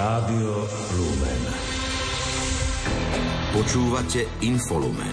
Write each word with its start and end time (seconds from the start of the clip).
Rádio 0.00 0.64
Lumen. 0.96 1.42
Počúvate 3.52 4.24
Infolumen. 4.40 5.12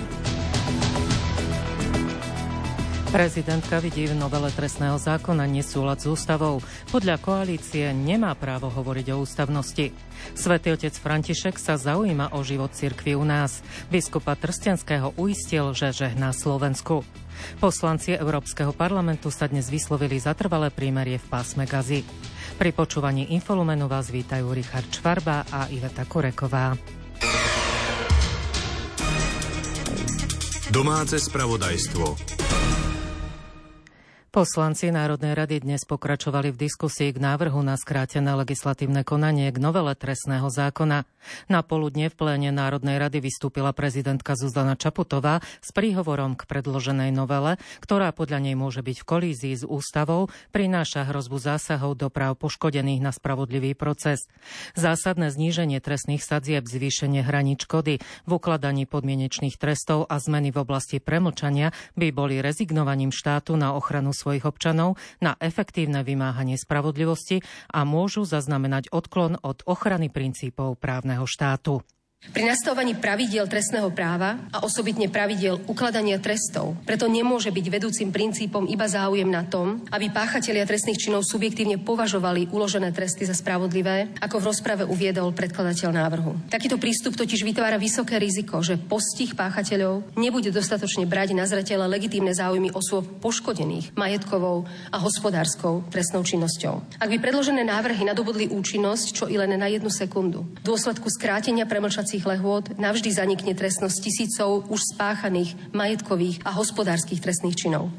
Prezidentka 3.12 3.84
vidí 3.84 4.08
v 4.08 4.16
novele 4.16 4.48
trestného 4.48 4.96
zákona 4.96 5.44
nesúlad 5.44 6.00
s 6.00 6.08
ústavou. 6.08 6.64
Podľa 6.88 7.20
koalície 7.20 7.92
nemá 7.92 8.32
právo 8.40 8.72
hovoriť 8.72 9.12
o 9.12 9.28
ústavnosti. 9.28 9.92
Svetý 10.32 10.72
otec 10.72 10.96
František 10.96 11.60
sa 11.60 11.76
zaujíma 11.76 12.32
o 12.32 12.40
život 12.48 12.72
cirkvi 12.72 13.12
u 13.20 13.28
nás. 13.28 13.60
Biskupa 13.92 14.40
Trstenského 14.40 15.12
uistil, 15.20 15.76
že 15.76 15.92
žehná 15.92 16.32
Slovensku. 16.32 17.04
Poslanci 17.60 18.16
Európskeho 18.16 18.72
parlamentu 18.72 19.36
sa 19.36 19.52
dnes 19.52 19.68
vyslovili 19.68 20.16
za 20.16 20.32
trvalé 20.32 20.72
prímerie 20.72 21.20
v 21.20 21.28
pásme 21.28 21.68
Gazy. 21.68 22.08
Pri 22.58 22.74
počúvaní 22.74 23.38
Infolumenu 23.38 23.86
vás 23.86 24.10
vítajú 24.10 24.50
Richard 24.50 24.90
Čvarba 24.90 25.46
a 25.46 25.70
Iveta 25.70 26.10
Kureková. 26.10 26.74
Domáce 30.74 31.22
spravodajstvo. 31.22 32.47
Poslanci 34.38 34.94
Národnej 34.94 35.34
rady 35.34 35.66
dnes 35.66 35.82
pokračovali 35.82 36.54
v 36.54 36.70
diskusii 36.70 37.10
k 37.10 37.18
návrhu 37.18 37.58
na 37.66 37.74
skrátené 37.74 38.38
legislatívne 38.38 39.02
konanie 39.02 39.50
k 39.50 39.58
novele 39.58 39.98
trestného 39.98 40.46
zákona. 40.54 41.10
Na 41.50 41.66
poludne 41.66 42.14
v 42.14 42.16
pléne 42.16 42.54
Národnej 42.54 43.02
rady 43.02 43.18
vystúpila 43.18 43.74
prezidentka 43.74 44.38
Zuzana 44.38 44.78
Čaputová 44.78 45.42
s 45.42 45.74
príhovorom 45.74 46.38
k 46.38 46.46
predloženej 46.46 47.10
novele, 47.10 47.58
ktorá 47.82 48.14
podľa 48.14 48.46
nej 48.46 48.54
môže 48.54 48.86
byť 48.86 48.98
v 49.02 49.08
kolízii 49.10 49.56
s 49.58 49.66
ústavou, 49.66 50.30
prináša 50.54 51.10
hrozbu 51.10 51.42
zásahov 51.42 51.98
do 51.98 52.14
práv 52.14 52.38
poškodených 52.38 53.02
na 53.02 53.10
spravodlivý 53.10 53.74
proces. 53.74 54.30
Zásadné 54.78 55.34
zníženie 55.34 55.82
trestných 55.82 56.22
sadzieb, 56.22 56.70
zvýšenie 56.70 57.26
hraníc 57.26 57.66
škody, 57.66 58.06
v 58.30 58.32
ukladaní 58.32 58.86
podmienečných 58.86 59.58
trestov 59.58 60.06
a 60.06 60.22
zmeny 60.22 60.54
v 60.54 60.62
oblasti 60.62 61.02
premlčania 61.02 61.74
by 61.98 62.14
boli 62.14 62.38
rezignovaním 62.38 63.10
štátu 63.10 63.58
na 63.58 63.74
ochranu 63.74 64.14
svojich 64.28 64.44
občanov 64.44 65.00
na 65.24 65.40
efektívne 65.40 66.04
vymáhanie 66.04 66.60
spravodlivosti 66.60 67.40
a 67.72 67.88
môžu 67.88 68.28
zaznamenať 68.28 68.92
odklon 68.92 69.40
od 69.40 69.64
ochrany 69.64 70.12
princípov 70.12 70.76
právneho 70.84 71.24
štátu. 71.24 71.80
Pri 72.34 72.50
nastavovaní 72.50 72.98
pravidiel 72.98 73.46
trestného 73.46 73.94
práva 73.94 74.42
a 74.50 74.66
osobitne 74.66 75.06
pravidiel 75.06 75.62
ukladania 75.70 76.18
trestov 76.18 76.74
preto 76.82 77.06
nemôže 77.06 77.54
byť 77.54 77.66
vedúcim 77.70 78.10
princípom 78.10 78.66
iba 78.66 78.90
záujem 78.90 79.30
na 79.30 79.46
tom, 79.46 79.86
aby 79.94 80.10
páchatelia 80.10 80.66
trestných 80.66 80.98
činov 80.98 81.30
subjektívne 81.30 81.78
považovali 81.78 82.50
uložené 82.50 82.90
tresty 82.90 83.22
za 83.22 83.38
spravodlivé, 83.38 84.18
ako 84.18 84.42
v 84.42 84.48
rozprave 84.50 84.84
uviedol 84.90 85.30
predkladateľ 85.30 85.90
návrhu. 85.94 86.50
Takýto 86.50 86.82
prístup 86.82 87.14
totiž 87.14 87.46
vytvára 87.46 87.78
vysoké 87.78 88.18
riziko, 88.18 88.66
že 88.66 88.82
postih 88.82 89.38
páchateľov 89.38 90.18
nebude 90.18 90.50
dostatočne 90.50 91.06
brať 91.06 91.38
na 91.38 91.46
zretele 91.46 91.86
legitímne 91.86 92.34
záujmy 92.34 92.74
osôb 92.74 93.06
poškodených 93.22 93.94
majetkovou 93.94 94.66
a 94.90 94.98
hospodárskou 94.98 95.86
trestnou 95.94 96.26
činnosťou. 96.26 96.98
Ak 96.98 97.14
by 97.14 97.22
predložené 97.22 97.62
návrhy 97.62 98.10
nadobudli 98.10 98.50
účinnosť 98.50 99.06
čo 99.14 99.26
i 99.30 99.38
len 99.38 99.54
na 99.54 99.70
jednu 99.70 99.94
sekundu, 99.94 100.50
v 100.50 100.66
dôsledku 100.66 101.14
skrátenia 101.14 101.70
premlča 101.70 102.07
vyšetrovacích 102.08 102.24
lehôd 102.40 102.66
navždy 102.80 103.10
zanikne 103.12 103.52
trestnosť 103.52 103.98
tisícov 104.00 104.64
už 104.72 104.96
spáchaných 104.96 105.60
majetkových 105.76 106.40
a 106.48 106.56
hospodárskych 106.56 107.20
trestných 107.20 107.60
činov. 107.60 107.92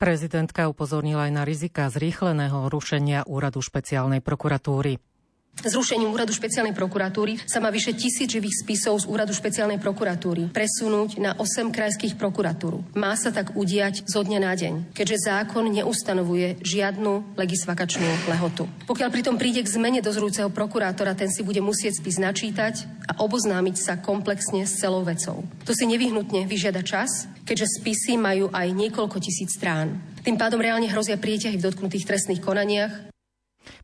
Prezidentka 0.00 0.66
upozornila 0.66 1.28
aj 1.28 1.32
na 1.36 1.42
rizika 1.44 1.92
zrýchleného 1.92 2.72
rušenia 2.72 3.28
úradu 3.28 3.60
špeciálnej 3.60 4.24
prokuratúry. 4.24 4.96
Zrušením 5.62 6.10
úradu 6.10 6.34
špeciálnej 6.34 6.74
prokuratúry 6.74 7.38
sa 7.46 7.62
má 7.62 7.70
vyše 7.70 7.94
tisíc 7.94 8.26
živých 8.26 8.66
spisov 8.66 8.98
z 8.98 9.06
úradu 9.06 9.30
špeciálnej 9.30 9.78
prokuratúry 9.78 10.50
presunúť 10.50 11.22
na 11.22 11.38
8 11.38 11.70
krajských 11.70 12.18
prokuratúr. 12.18 12.82
Má 12.98 13.14
sa 13.14 13.30
tak 13.30 13.54
udiať 13.54 14.02
zo 14.10 14.26
dňa 14.26 14.40
na 14.42 14.58
deň, 14.58 14.90
keďže 14.90 15.30
zákon 15.30 15.70
neustanovuje 15.70 16.58
žiadnu 16.66 17.38
legisvakačnú 17.38 18.26
lehotu. 18.26 18.66
Pokiaľ 18.90 19.08
pritom 19.14 19.38
príde 19.38 19.62
k 19.62 19.70
zmene 19.70 20.02
dozorujúceho 20.02 20.50
prokurátora, 20.50 21.14
ten 21.14 21.30
si 21.30 21.46
bude 21.46 21.62
musieť 21.62 22.02
spis 22.02 22.18
načítať 22.18 23.06
a 23.06 23.22
oboznámiť 23.22 23.76
sa 23.78 23.94
komplexne 24.02 24.66
s 24.66 24.82
celou 24.82 25.06
vecou. 25.06 25.46
To 25.62 25.70
si 25.70 25.86
nevyhnutne 25.86 26.42
vyžiada 26.42 26.82
čas, 26.82 27.30
keďže 27.46 27.78
spisy 27.78 28.18
majú 28.18 28.50
aj 28.50 28.66
niekoľko 28.66 29.22
tisíc 29.22 29.54
strán. 29.54 29.94
Tým 30.26 30.34
pádom 30.34 30.58
reálne 30.58 30.90
hrozia 30.90 31.14
prieťahy 31.14 31.54
v 31.54 31.66
dotknutých 31.70 32.06
trestných 32.06 32.42
konaniach 32.42 33.11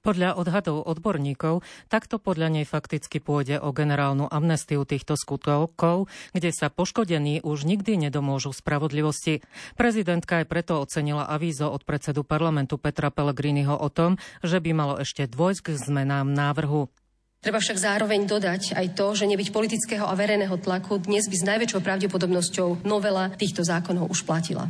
podľa 0.02 0.38
odhadov 0.38 0.84
odborníkov, 0.86 1.66
takto 1.88 2.20
podľa 2.20 2.60
nej 2.60 2.66
fakticky 2.68 3.18
pôjde 3.18 3.58
o 3.58 3.74
generálnu 3.74 4.28
amnestiu 4.28 4.86
týchto 4.86 5.18
skutkov, 5.18 6.06
kde 6.32 6.50
sa 6.54 6.70
poškodení 6.70 7.40
už 7.42 7.66
nikdy 7.66 8.08
nedomôžu 8.08 8.54
spravodlivosti. 8.54 9.42
Prezidentka 9.74 10.42
aj 10.42 10.46
preto 10.46 10.80
ocenila 10.80 11.26
avízo 11.26 11.68
od 11.68 11.82
predsedu 11.82 12.22
parlamentu 12.22 12.76
Petra 12.78 13.08
Pellegriniho 13.08 13.74
o 13.74 13.88
tom, 13.90 14.16
že 14.44 14.62
by 14.62 14.70
malo 14.74 14.94
ešte 14.98 15.26
dôjsť 15.26 15.60
k 15.62 15.68
zmenám 15.78 16.30
návrhu. 16.30 16.90
Treba 17.38 17.62
však 17.62 17.78
zároveň 17.78 18.26
dodať 18.26 18.74
aj 18.74 18.98
to, 18.98 19.14
že 19.14 19.30
nebyť 19.30 19.54
politického 19.54 20.02
a 20.02 20.18
verejného 20.18 20.58
tlaku 20.58 20.98
dnes 20.98 21.30
by 21.30 21.36
s 21.38 21.46
najväčšou 21.46 21.80
pravdepodobnosťou 21.86 22.82
novela 22.82 23.30
týchto 23.30 23.62
zákonov 23.62 24.10
už 24.10 24.26
platila. 24.26 24.66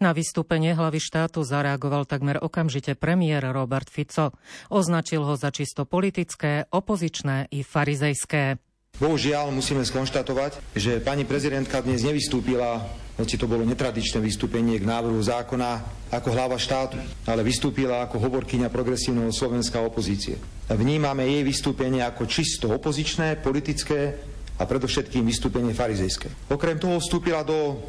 Na 0.00 0.10
vystúpenie 0.10 0.74
hlavy 0.74 0.98
štátu 0.98 1.46
zareagoval 1.46 2.04
takmer 2.04 2.38
okamžite 2.40 2.98
premiér 2.98 3.50
Robert 3.54 3.88
Fico. 3.88 4.34
Označil 4.72 5.22
ho 5.22 5.34
za 5.38 5.54
čisto 5.54 5.86
politické, 5.86 6.66
opozičné 6.70 7.52
i 7.54 7.62
farizejské. 7.62 8.58
Bohužiaľ 9.00 9.48
musíme 9.48 9.80
skonštatovať, 9.88 10.76
že 10.76 11.00
pani 11.00 11.24
prezidentka 11.24 11.80
dnes 11.80 12.04
nevystúpila, 12.04 12.84
hoci 13.16 13.40
to 13.40 13.48
bolo 13.48 13.64
netradičné 13.64 14.20
vystúpenie 14.20 14.76
k 14.76 14.84
návrhu 14.84 15.16
zákona 15.16 15.80
ako 16.12 16.28
hlava 16.28 16.60
štátu, 16.60 17.00
ale 17.24 17.40
vystúpila 17.40 18.04
ako 18.04 18.20
hovorkyňa 18.20 18.68
progresívneho 18.68 19.32
Slovenska 19.32 19.80
opozície. 19.80 20.36
Vnímame 20.68 21.24
jej 21.24 21.40
vystúpenie 21.40 22.04
ako 22.04 22.28
čisto 22.28 22.68
opozičné, 22.68 23.40
politické 23.40 24.20
a 24.60 24.68
predovšetkým 24.68 25.24
vystúpenie 25.24 25.72
farizejské. 25.72 26.52
Okrem 26.52 26.76
toho 26.76 27.00
vstúpila 27.00 27.40
do 27.42 27.80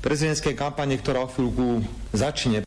prezidentskej 0.00 0.54
kampane, 0.54 0.94
ktorá 0.98 1.26
o 1.26 1.30
chvíľku 1.30 1.82
začne. 2.14 2.62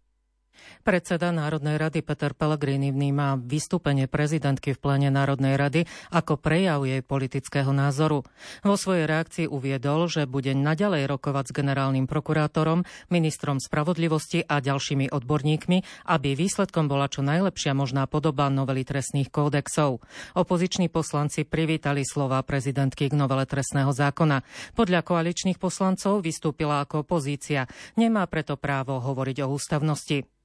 Predseda 0.82 1.30
Národnej 1.30 1.78
rady 1.78 2.02
Peter 2.02 2.34
Pellegrini 2.34 2.90
vníma 2.90 3.38
vystúpenie 3.38 4.10
prezidentky 4.10 4.74
v 4.74 4.82
plene 4.82 5.14
Národnej 5.14 5.54
rady 5.54 5.86
ako 6.10 6.42
prejav 6.42 6.82
jej 6.90 7.06
politického 7.06 7.70
názoru. 7.70 8.26
Vo 8.66 8.76
svojej 8.82 9.06
reakcii 9.06 9.46
uviedol, 9.46 10.10
že 10.10 10.26
bude 10.26 10.58
naďalej 10.58 11.06
rokovať 11.06 11.54
s 11.54 11.56
generálnym 11.56 12.10
prokurátorom, 12.10 12.82
ministrom 13.14 13.62
spravodlivosti 13.62 14.42
a 14.42 14.58
ďalšími 14.58 15.14
odborníkmi, 15.14 16.10
aby 16.10 16.30
výsledkom 16.34 16.90
bola 16.90 17.06
čo 17.06 17.22
najlepšia 17.22 17.78
možná 17.78 18.10
podoba 18.10 18.50
novely 18.50 18.82
trestných 18.82 19.30
kódexov. 19.30 20.02
Opoziční 20.34 20.90
poslanci 20.90 21.46
privítali 21.46 22.02
slova 22.02 22.42
prezidentky 22.42 23.06
k 23.06 23.14
novele 23.14 23.46
trestného 23.46 23.94
zákona. 23.94 24.42
Podľa 24.74 25.06
koaličných 25.06 25.62
poslancov 25.62 26.26
vystúpila 26.26 26.82
ako 26.82 27.06
opozícia. 27.06 27.70
Nemá 27.94 28.26
preto 28.26 28.58
právo 28.58 28.98
hovoriť 28.98 29.46
o 29.46 29.54
ústavnosti. 29.54 30.41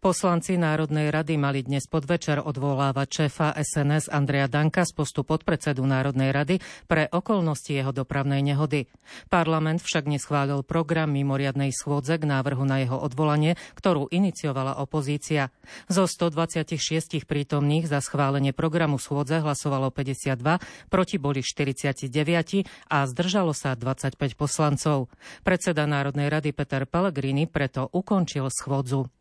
Poslanci 0.00 0.54
Národnej 0.54 1.10
rady 1.10 1.34
mali 1.40 1.64
dnes 1.66 1.88
podvečer 1.90 2.38
odvolávať 2.38 3.08
šéfa 3.26 3.56
SNS 3.56 4.12
Andreja 4.12 4.46
Danka 4.46 4.86
z 4.86 4.92
postu 4.94 5.24
podpredsedu 5.26 5.82
Národnej 5.82 6.30
rady 6.30 6.62
pre 6.86 7.08
okolnosti 7.10 7.72
jeho 7.72 7.90
dopravnej 7.90 8.44
nehody. 8.44 8.86
Parlament 9.32 9.82
však 9.82 10.06
neschválil 10.06 10.62
program 10.62 11.10
mimoriadnej 11.10 11.72
schôdze 11.74 12.20
k 12.20 12.28
návrhu 12.28 12.62
na 12.62 12.84
jeho 12.84 13.00
odvolanie, 13.00 13.58
ktorú 13.74 14.12
iniciovala 14.12 14.78
opozícia. 14.78 15.50
Zo 15.90 16.06
126 16.06 17.24
prítomných 17.24 17.88
za 17.88 17.98
schválenie 18.04 18.52
programu 18.52 19.00
schôdze 19.00 19.40
hlasovalo 19.40 19.90
52, 19.90 20.92
proti 20.92 21.16
boli 21.16 21.40
49 21.40 22.12
a 22.92 22.98
zdržalo 23.08 23.56
sa 23.56 23.74
25 23.74 24.36
poslancov. 24.36 25.08
Predseda 25.42 25.88
Národnej 25.88 26.28
rady 26.28 26.52
Peter 26.52 26.84
Pellegrini 26.84 27.48
preto 27.48 27.88
ukončil 27.90 28.52
schôdzu. 28.52 29.15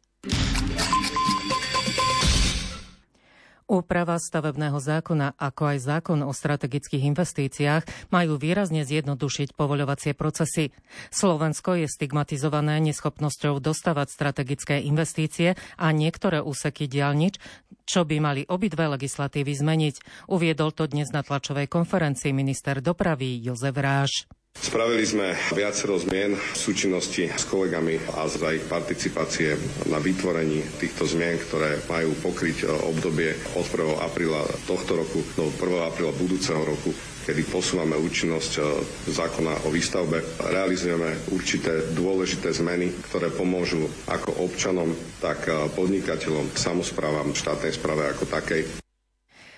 Úprava 3.65 4.21
stavebného 4.21 4.77
zákona, 4.77 5.41
ako 5.41 5.73
aj 5.73 5.77
zákon 5.81 6.21
o 6.21 6.29
strategických 6.29 7.01
investíciách, 7.09 8.13
majú 8.13 8.37
výrazne 8.37 8.85
zjednodušiť 8.85 9.57
povoľovacie 9.57 10.13
procesy. 10.13 10.69
Slovensko 11.09 11.73
je 11.73 11.89
stigmatizované 11.89 12.77
neschopnosťou 12.85 13.57
dostavať 13.57 14.07
strategické 14.13 14.85
investície 14.85 15.57
a 15.81 15.87
niektoré 15.89 16.45
úseky 16.45 16.85
diálnič, 16.85 17.41
čo 17.89 18.05
by 18.05 18.21
mali 18.21 18.41
obidve 18.45 18.85
legislatívy 18.85 19.57
zmeniť. 19.57 19.95
Uviedol 20.29 20.69
to 20.69 20.85
dnes 20.85 21.09
na 21.09 21.25
tlačovej 21.25 21.65
konferencii 21.65 22.37
minister 22.37 22.85
dopravy 22.85 23.41
Jozef 23.41 23.73
Ráš. 23.73 24.29
Spravili 24.65 25.07
sme 25.07 25.31
viacero 25.53 25.95
zmien 25.95 26.35
v 26.35 26.57
súčinnosti 26.57 27.31
s 27.31 27.47
kolegami 27.47 27.95
a 28.17 28.27
za 28.27 28.49
ich 28.49 28.65
participácie 28.67 29.53
na 29.87 30.03
vytvorení 30.03 30.67
týchto 30.75 31.07
zmien, 31.07 31.37
ktoré 31.37 31.79
majú 31.87 32.11
pokryť 32.19 32.65
e, 32.65 32.73
obdobie 32.83 33.39
od 33.55 33.61
1. 33.61 34.03
apríla 34.03 34.43
tohto 34.65 34.99
roku 34.99 35.23
do 35.39 35.47
1. 35.47 35.63
apríla 35.85 36.11
budúceho 36.17 36.59
roku 36.59 36.91
kedy 37.25 37.41
posúvame 37.47 37.97
účinnosť 37.97 38.51
e, 38.57 38.61
zákona 39.09 39.65
o 39.65 39.73
výstavbe. 39.73 40.21
Realizujeme 40.43 41.23
určité 41.31 41.95
dôležité 41.95 42.51
zmeny, 42.51 42.93
ktoré 43.09 43.33
pomôžu 43.33 43.85
ako 44.05 44.43
občanom, 44.43 44.91
tak 45.23 45.45
e, 45.45 45.71
podnikateľom, 45.71 46.51
samozprávam, 46.51 47.31
štátnej 47.31 47.73
správe 47.73 48.11
ako 48.11 48.27
takej. 48.29 48.84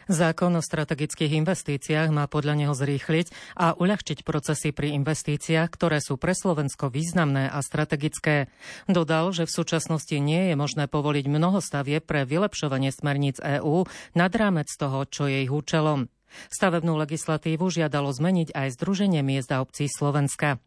Zákon 0.08 0.56
o 0.56 0.64
strategických 0.64 1.36
investíciách 1.44 2.10
má 2.16 2.32
podľa 2.32 2.56
neho 2.56 2.74
zrýchliť 2.74 3.60
a 3.60 3.76
uľahčiť 3.76 4.24
procesy 4.24 4.72
pri 4.72 4.96
investíciách, 4.96 5.68
ktoré 5.68 6.00
sú 6.00 6.16
pre 6.16 6.32
Slovensko 6.32 6.88
významné 6.88 7.52
a 7.52 7.60
strategické. 7.60 8.48
Dodal, 8.88 9.36
že 9.36 9.44
v 9.44 9.56
súčasnosti 9.56 10.16
nie 10.16 10.52
je 10.52 10.56
možné 10.56 10.88
povoliť 10.88 11.28
mnoho 11.28 11.60
stavie 11.60 12.00
pre 12.00 12.24
vylepšovanie 12.24 12.96
smerníc 12.96 13.44
EÚ 13.44 13.84
nad 14.16 14.32
rámec 14.32 14.72
toho, 14.72 15.04
čo 15.04 15.28
je 15.28 15.44
ich 15.44 15.52
účelom. 15.52 16.08
Stavebnú 16.52 16.96
legislatívu 17.00 17.68
žiadalo 17.68 18.12
zmeniť 18.12 18.56
aj 18.56 18.68
Združenie 18.80 19.24
miest 19.24 19.52
a 19.52 19.60
obcí 19.60 19.92
Slovenska. 19.92 20.60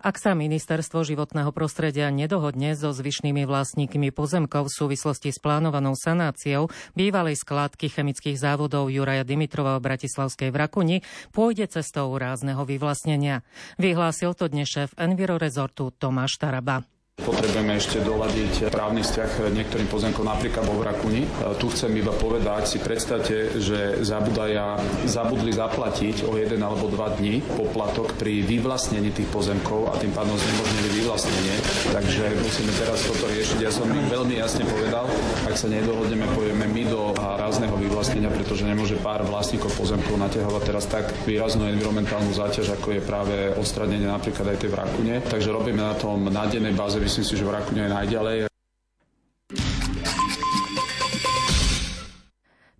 Ak 0.00 0.16
sa 0.16 0.32
ministerstvo 0.32 1.04
životného 1.04 1.52
prostredia 1.52 2.08
nedohodne 2.08 2.72
so 2.72 2.88
zvyšnými 2.88 3.44
vlastníkmi 3.44 4.08
pozemkov 4.16 4.72
v 4.72 4.76
súvislosti 4.80 5.28
s 5.28 5.36
plánovanou 5.36 5.92
sanáciou 5.92 6.72
bývalej 6.96 7.36
skládky 7.36 7.92
chemických 7.92 8.40
závodov 8.40 8.88
Juraja 8.88 9.28
Dimitrova 9.28 9.76
v 9.76 9.92
Bratislavskej 9.92 10.56
Vrakuni, 10.56 11.04
pôjde 11.36 11.68
cestou 11.68 12.08
rázneho 12.16 12.64
vyvlastnenia. 12.64 13.44
Vyhlásil 13.76 14.32
to 14.32 14.48
dnes 14.48 14.72
šéf 14.72 14.96
Enviro 14.96 15.36
Resortu 15.36 15.92
Tomáš 15.92 16.40
Taraba. 16.40 16.99
Potrebujeme 17.20 17.76
ešte 17.76 18.00
doladiť 18.00 18.72
právny 18.72 19.04
vzťah 19.04 19.52
niektorým 19.52 19.88
pozemkom, 19.92 20.24
napríklad 20.24 20.64
vo 20.64 20.80
Vrakuni. 20.80 21.24
E, 21.24 21.28
tu 21.60 21.68
chcem 21.68 21.92
iba 21.96 22.12
povedať, 22.16 22.76
si 22.76 22.78
predstavte, 22.80 23.60
že 23.60 24.00
zabudaja 24.00 24.80
zabudli 25.04 25.52
zaplatiť 25.52 26.24
o 26.24 26.40
jeden 26.40 26.64
alebo 26.64 26.88
dva 26.88 27.12
dní 27.12 27.44
poplatok 27.44 28.16
pri 28.16 28.40
vyvlastnení 28.44 29.12
tých 29.12 29.28
pozemkov 29.28 29.92
a 29.92 30.00
tým 30.00 30.12
pádom 30.16 30.32
znemožnili 30.32 30.88
vyvlastnenie. 31.04 31.56
Takže 31.92 32.24
musíme 32.40 32.72
teraz 32.80 33.04
toto 33.04 33.28
riešiť. 33.28 33.58
Ja 33.60 33.68
som 33.68 33.84
im 33.92 34.06
veľmi 34.08 34.40
jasne 34.40 34.64
povedal, 34.64 35.04
ak 35.44 35.54
sa 35.56 35.68
nedohodneme, 35.68 36.24
pojeme 36.32 36.66
my 36.72 36.82
do 36.88 37.12
rázneho 37.16 37.76
vyvlastnenia, 37.76 38.32
pretože 38.32 38.64
nemôže 38.64 38.96
pár 39.00 39.20
vlastníkov 39.28 39.76
pozemkov 39.76 40.16
naťahovať 40.16 40.62
teraz 40.64 40.84
tak 40.88 41.04
výraznú 41.28 41.68
environmentálnu 41.68 42.32
záťaž, 42.32 42.80
ako 42.80 42.96
je 42.96 43.00
práve 43.04 43.34
odstranenie 43.60 44.08
napríklad 44.08 44.56
aj 44.56 44.58
tej 44.64 44.70
Vrakune. 44.72 45.14
Takže 45.20 45.52
robíme 45.52 45.82
na 45.82 45.94
tom 45.98 46.30
na 46.30 46.46
dennej 46.46 46.72
báze 46.72 46.96
myslím 47.10 47.26
si, 47.26 47.34
že 47.34 47.42
v 47.42 47.50
Rakúne 47.50 47.82
je 47.82 47.90
najďalej. 47.90 48.36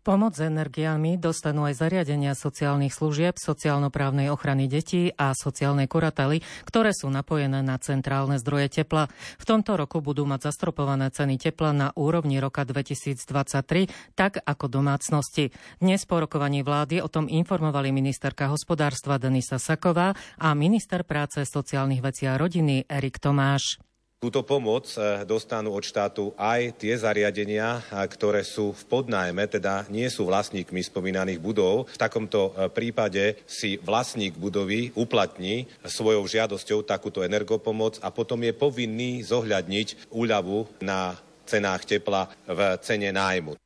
Pomoc 0.01 0.33
s 0.33 0.41
energiami 0.47 1.19
dostanú 1.19 1.67
aj 1.67 1.83
zariadenia 1.83 2.39
sociálnych 2.39 2.95
služieb, 2.95 3.37
sociálno-právnej 3.37 4.31
ochrany 4.31 4.71
detí 4.71 5.11
a 5.19 5.35
sociálnej 5.35 5.91
kurately, 5.91 6.41
ktoré 6.63 6.95
sú 6.95 7.11
napojené 7.11 7.61
na 7.61 7.75
centrálne 7.83 8.39
zdroje 8.39 8.81
tepla. 8.81 9.11
V 9.37 9.45
tomto 9.45 9.75
roku 9.75 9.99
budú 9.99 10.25
mať 10.25 10.47
zastropované 10.55 11.11
ceny 11.11 11.37
tepla 11.37 11.75
na 11.75 11.89
úrovni 11.99 12.39
roka 12.39 12.63
2023, 12.63 14.15
tak 14.15 14.41
ako 14.47 14.71
domácnosti. 14.71 15.51
Dnes 15.83 16.07
po 16.07 16.23
rokovaní 16.23 16.63
vlády 16.63 17.03
o 17.03 17.11
tom 17.11 17.27
informovali 17.27 17.91
ministerka 17.91 18.47
hospodárstva 18.47 19.19
Denisa 19.19 19.59
Saková 19.59 20.15
a 20.39 20.55
minister 20.55 21.03
práce, 21.03 21.43
sociálnych 21.43 21.99
vecí 21.99 22.31
a 22.31 22.39
rodiny 22.39 22.87
Erik 22.87 23.19
Tomáš. 23.19 23.90
Túto 24.21 24.45
pomoc 24.45 24.85
eh, 25.01 25.25
dostanú 25.25 25.73
od 25.73 25.81
štátu 25.81 26.37
aj 26.37 26.77
tie 26.77 26.93
zariadenia, 26.93 27.81
eh, 27.81 28.05
ktoré 28.05 28.45
sú 28.45 28.77
v 28.77 28.83
podnájme, 28.85 29.49
teda 29.49 29.89
nie 29.89 30.05
sú 30.13 30.29
vlastníkmi 30.29 30.77
spomínaných 30.85 31.41
budov. 31.41 31.89
V 31.89 31.97
takomto 31.97 32.53
eh, 32.53 32.69
prípade 32.69 33.41
si 33.49 33.81
vlastník 33.81 34.37
budovy 34.37 34.93
uplatní 34.93 35.65
svojou 35.89 36.29
žiadosťou 36.29 36.85
takúto 36.85 37.25
energopomoc 37.25 37.97
a 38.05 38.13
potom 38.13 38.45
je 38.45 38.53
povinný 38.53 39.25
zohľadniť 39.25 40.13
úľavu 40.13 40.85
na 40.85 41.17
cenách 41.49 41.89
tepla 41.89 42.29
v 42.45 42.77
cene 42.85 43.17
nájmu. 43.17 43.57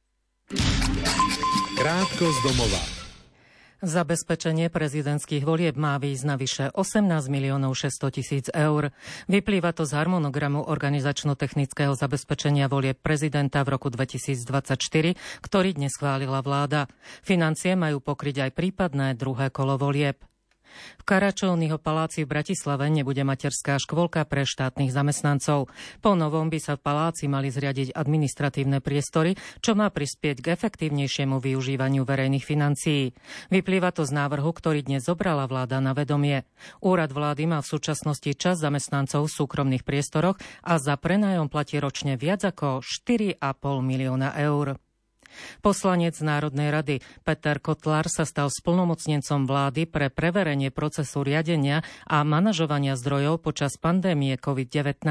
Krátko 1.74 2.30
z 2.30 2.38
domova. 2.46 2.93
Zabezpečenie 3.84 4.72
prezidentských 4.72 5.44
volieb 5.44 5.76
má 5.76 6.00
výjsť 6.00 6.24
na 6.24 6.40
vyše 6.40 6.72
18 6.72 7.04
miliónov 7.28 7.76
600 7.76 8.16
tisíc 8.16 8.46
eur. 8.48 8.96
Vyplýva 9.28 9.76
to 9.76 9.84
z 9.84 9.92
harmonogramu 9.92 10.64
organizačno-technického 10.64 11.92
zabezpečenia 11.92 12.72
volieb 12.72 12.96
prezidenta 12.96 13.60
v 13.60 13.76
roku 13.76 13.92
2024, 13.92 15.20
ktorý 15.44 15.76
dnes 15.76 15.92
schválila 16.00 16.40
vláda. 16.40 16.88
Financie 17.20 17.76
majú 17.76 18.00
pokryť 18.00 18.48
aj 18.48 18.50
prípadné 18.56 19.20
druhé 19.20 19.52
kolo 19.52 19.76
volieb. 19.76 20.16
V 21.00 21.04
Karačovného 21.04 21.80
paláci 21.80 22.24
v 22.24 22.32
Bratislave 22.36 22.88
nebude 22.92 23.24
materská 23.24 23.80
škôlka 23.80 24.24
pre 24.28 24.44
štátnych 24.44 24.92
zamestnancov. 24.92 25.72
Po 26.04 26.12
novom 26.14 26.52
by 26.52 26.58
sa 26.60 26.74
v 26.76 26.84
paláci 26.84 27.26
mali 27.26 27.50
zriadiť 27.50 27.96
administratívne 27.96 28.78
priestory, 28.84 29.34
čo 29.64 29.72
má 29.72 29.88
prispieť 29.88 30.44
k 30.44 30.46
efektívnejšiemu 30.54 31.40
využívaniu 31.40 32.04
verejných 32.04 32.44
financií. 32.44 33.16
Vyplýva 33.48 33.90
to 33.90 34.04
z 34.04 34.12
návrhu, 34.14 34.50
ktorý 34.52 34.84
dnes 34.84 35.08
zobrala 35.08 35.48
vláda 35.48 35.80
na 35.80 35.96
vedomie. 35.96 36.44
Úrad 36.84 37.10
vlády 37.10 37.48
má 37.48 37.64
v 37.64 37.70
súčasnosti 37.72 38.30
čas 38.36 38.60
zamestnancov 38.60 39.26
v 39.26 39.36
súkromných 39.40 39.82
priestoroch 39.82 40.36
a 40.60 40.76
za 40.76 40.94
prenájom 41.00 41.48
platí 41.48 41.80
ročne 41.80 42.20
viac 42.20 42.44
ako 42.44 42.84
4,5 42.84 43.40
milióna 43.80 44.36
eur. 44.36 44.83
Poslanec 45.60 46.18
Národnej 46.20 46.68
rady 46.70 46.96
Peter 47.24 47.58
Kotlar 47.58 48.06
sa 48.10 48.22
stal 48.28 48.52
splnomocnencom 48.52 49.48
vlády 49.48 49.88
pre 49.88 50.12
preverenie 50.12 50.68
procesu 50.68 51.24
riadenia 51.24 51.82
a 52.06 52.22
manažovania 52.22 52.94
zdrojov 52.94 53.40
počas 53.42 53.76
pandémie 53.80 54.36
COVID-19. 54.36 55.04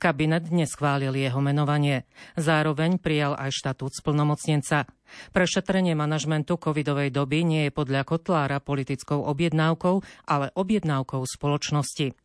Kabinet 0.00 0.48
dnes 0.48 0.72
schválil 0.72 1.14
jeho 1.14 1.38
menovanie. 1.38 2.08
Zároveň 2.34 2.98
prijal 2.98 3.36
aj 3.38 3.54
štatút 3.54 3.94
splnomocnenca. 3.94 4.90
Prešetrenie 5.30 5.94
manažmentu 5.94 6.58
covidovej 6.58 7.14
doby 7.14 7.46
nie 7.46 7.62
je 7.68 7.72
podľa 7.72 8.02
Kotlára 8.08 8.58
politickou 8.58 9.22
objednávkou, 9.22 10.26
ale 10.26 10.50
objednávkou 10.56 11.22
spoločnosti. 11.22 12.23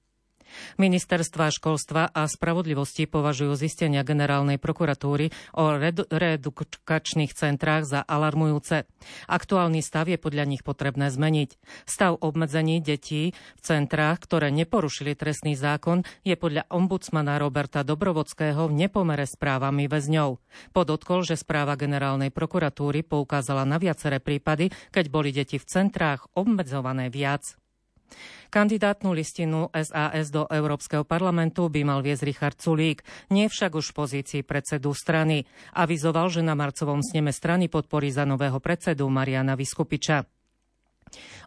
Ministerstva 0.77 1.51
školstva 1.51 2.09
a 2.11 2.25
spravodlivosti 2.25 3.05
považujú 3.05 3.53
zistenia 3.57 4.05
generálnej 4.05 4.61
prokuratúry 4.61 5.31
o 5.55 5.75
reedukačných 6.09 7.31
centrách 7.33 7.83
za 7.87 7.99
alarmujúce. 8.03 8.89
Aktuálny 9.29 9.79
stav 9.83 10.09
je 10.09 10.17
podľa 10.21 10.45
nich 10.49 10.61
potrebné 10.65 11.09
zmeniť. 11.09 11.49
Stav 11.85 12.19
obmedzení 12.19 12.79
detí 12.79 13.31
v 13.33 13.61
centrách, 13.61 14.23
ktoré 14.25 14.49
neporušili 14.51 15.15
trestný 15.15 15.55
zákon, 15.55 16.03
je 16.25 16.35
podľa 16.35 16.67
ombudsmana 16.69 17.37
Roberta 17.41 17.81
Dobrovodského 17.85 18.69
v 18.69 18.73
nepomere 18.87 19.25
s 19.25 19.35
právami 19.35 19.89
väzňov. 19.89 20.39
Podotkol, 20.75 21.25
že 21.25 21.39
správa 21.39 21.79
generálnej 21.79 22.33
prokuratúry 22.33 23.05
poukázala 23.05 23.63
na 23.65 23.77
viaceré 23.81 24.19
prípady, 24.19 24.71
keď 24.89 25.05
boli 25.09 25.29
deti 25.31 25.57
v 25.57 25.65
centrách 25.65 26.27
obmedzované 26.35 27.09
viac. 27.13 27.55
Kandidátnu 28.49 29.13
listinu 29.13 29.69
SAS 29.69 30.33
do 30.33 30.49
Európskeho 30.49 31.05
parlamentu 31.05 31.69
by 31.69 31.85
mal 31.85 32.01
viesť 32.01 32.25
Richard 32.25 32.57
Sulík, 32.57 33.05
nie 33.29 33.45
však 33.45 33.77
už 33.77 33.93
v 33.93 33.97
pozícii 34.01 34.41
predsedu 34.41 34.89
strany. 34.97 35.45
Avizoval, 35.77 36.33
že 36.33 36.41
na 36.41 36.57
marcovom 36.57 37.05
sneme 37.05 37.29
strany 37.29 37.69
podporí 37.69 38.09
za 38.09 38.25
nového 38.25 38.57
predsedu 38.57 39.05
Mariana 39.05 39.53
Vyskupiča. 39.53 40.38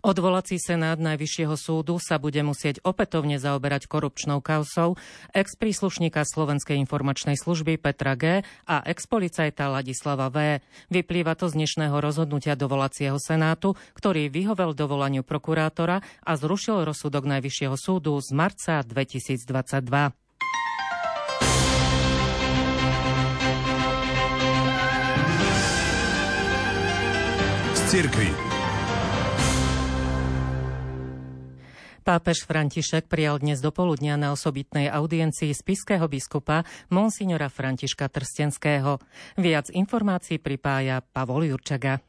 Odvolací 0.03 0.59
senát 0.59 0.99
Najvyššieho 0.99 1.55
súdu 1.55 1.99
sa 2.03 2.19
bude 2.19 2.43
musieť 2.43 2.83
opätovne 2.83 3.39
zaoberať 3.39 3.87
korupčnou 3.87 4.43
kausou 4.43 4.99
ex-príslušníka 5.33 6.27
Slovenskej 6.27 6.79
informačnej 6.83 7.39
služby 7.39 7.79
Petra 7.79 8.19
G. 8.19 8.43
a 8.67 8.77
ex-policajta 8.83 9.71
Ladislava 9.71 10.29
V. 10.29 10.59
Vyplýva 10.91 11.39
to 11.39 11.47
z 11.47 11.63
dnešného 11.63 11.99
rozhodnutia 12.03 12.59
dovolacieho 12.59 13.17
senátu, 13.23 13.79
ktorý 13.95 14.29
vyhovel 14.29 14.75
dovolaniu 14.75 15.23
prokurátora 15.23 16.03
a 16.27 16.33
zrušil 16.35 16.83
rozsudok 16.83 17.25
Najvyššieho 17.29 17.77
súdu 17.79 18.19
z 18.19 18.35
marca 18.35 18.83
2022. 18.83 20.23
cirkvi. 27.93 28.52
Pápež 32.03 32.51
František 32.51 33.07
prijal 33.07 33.39
dnes 33.39 33.63
do 33.63 33.71
poludnia 33.71 34.19
na 34.19 34.35
osobitnej 34.35 34.91
audiencii 34.91 35.55
spiského 35.55 36.03
biskupa 36.11 36.67
Monsignora 36.91 37.47
Františka 37.47 38.11
Trstenského. 38.11 38.99
Viac 39.39 39.71
informácií 39.71 40.43
pripája 40.43 40.99
Pavol 40.99 41.47
Jurčaga. 41.47 42.03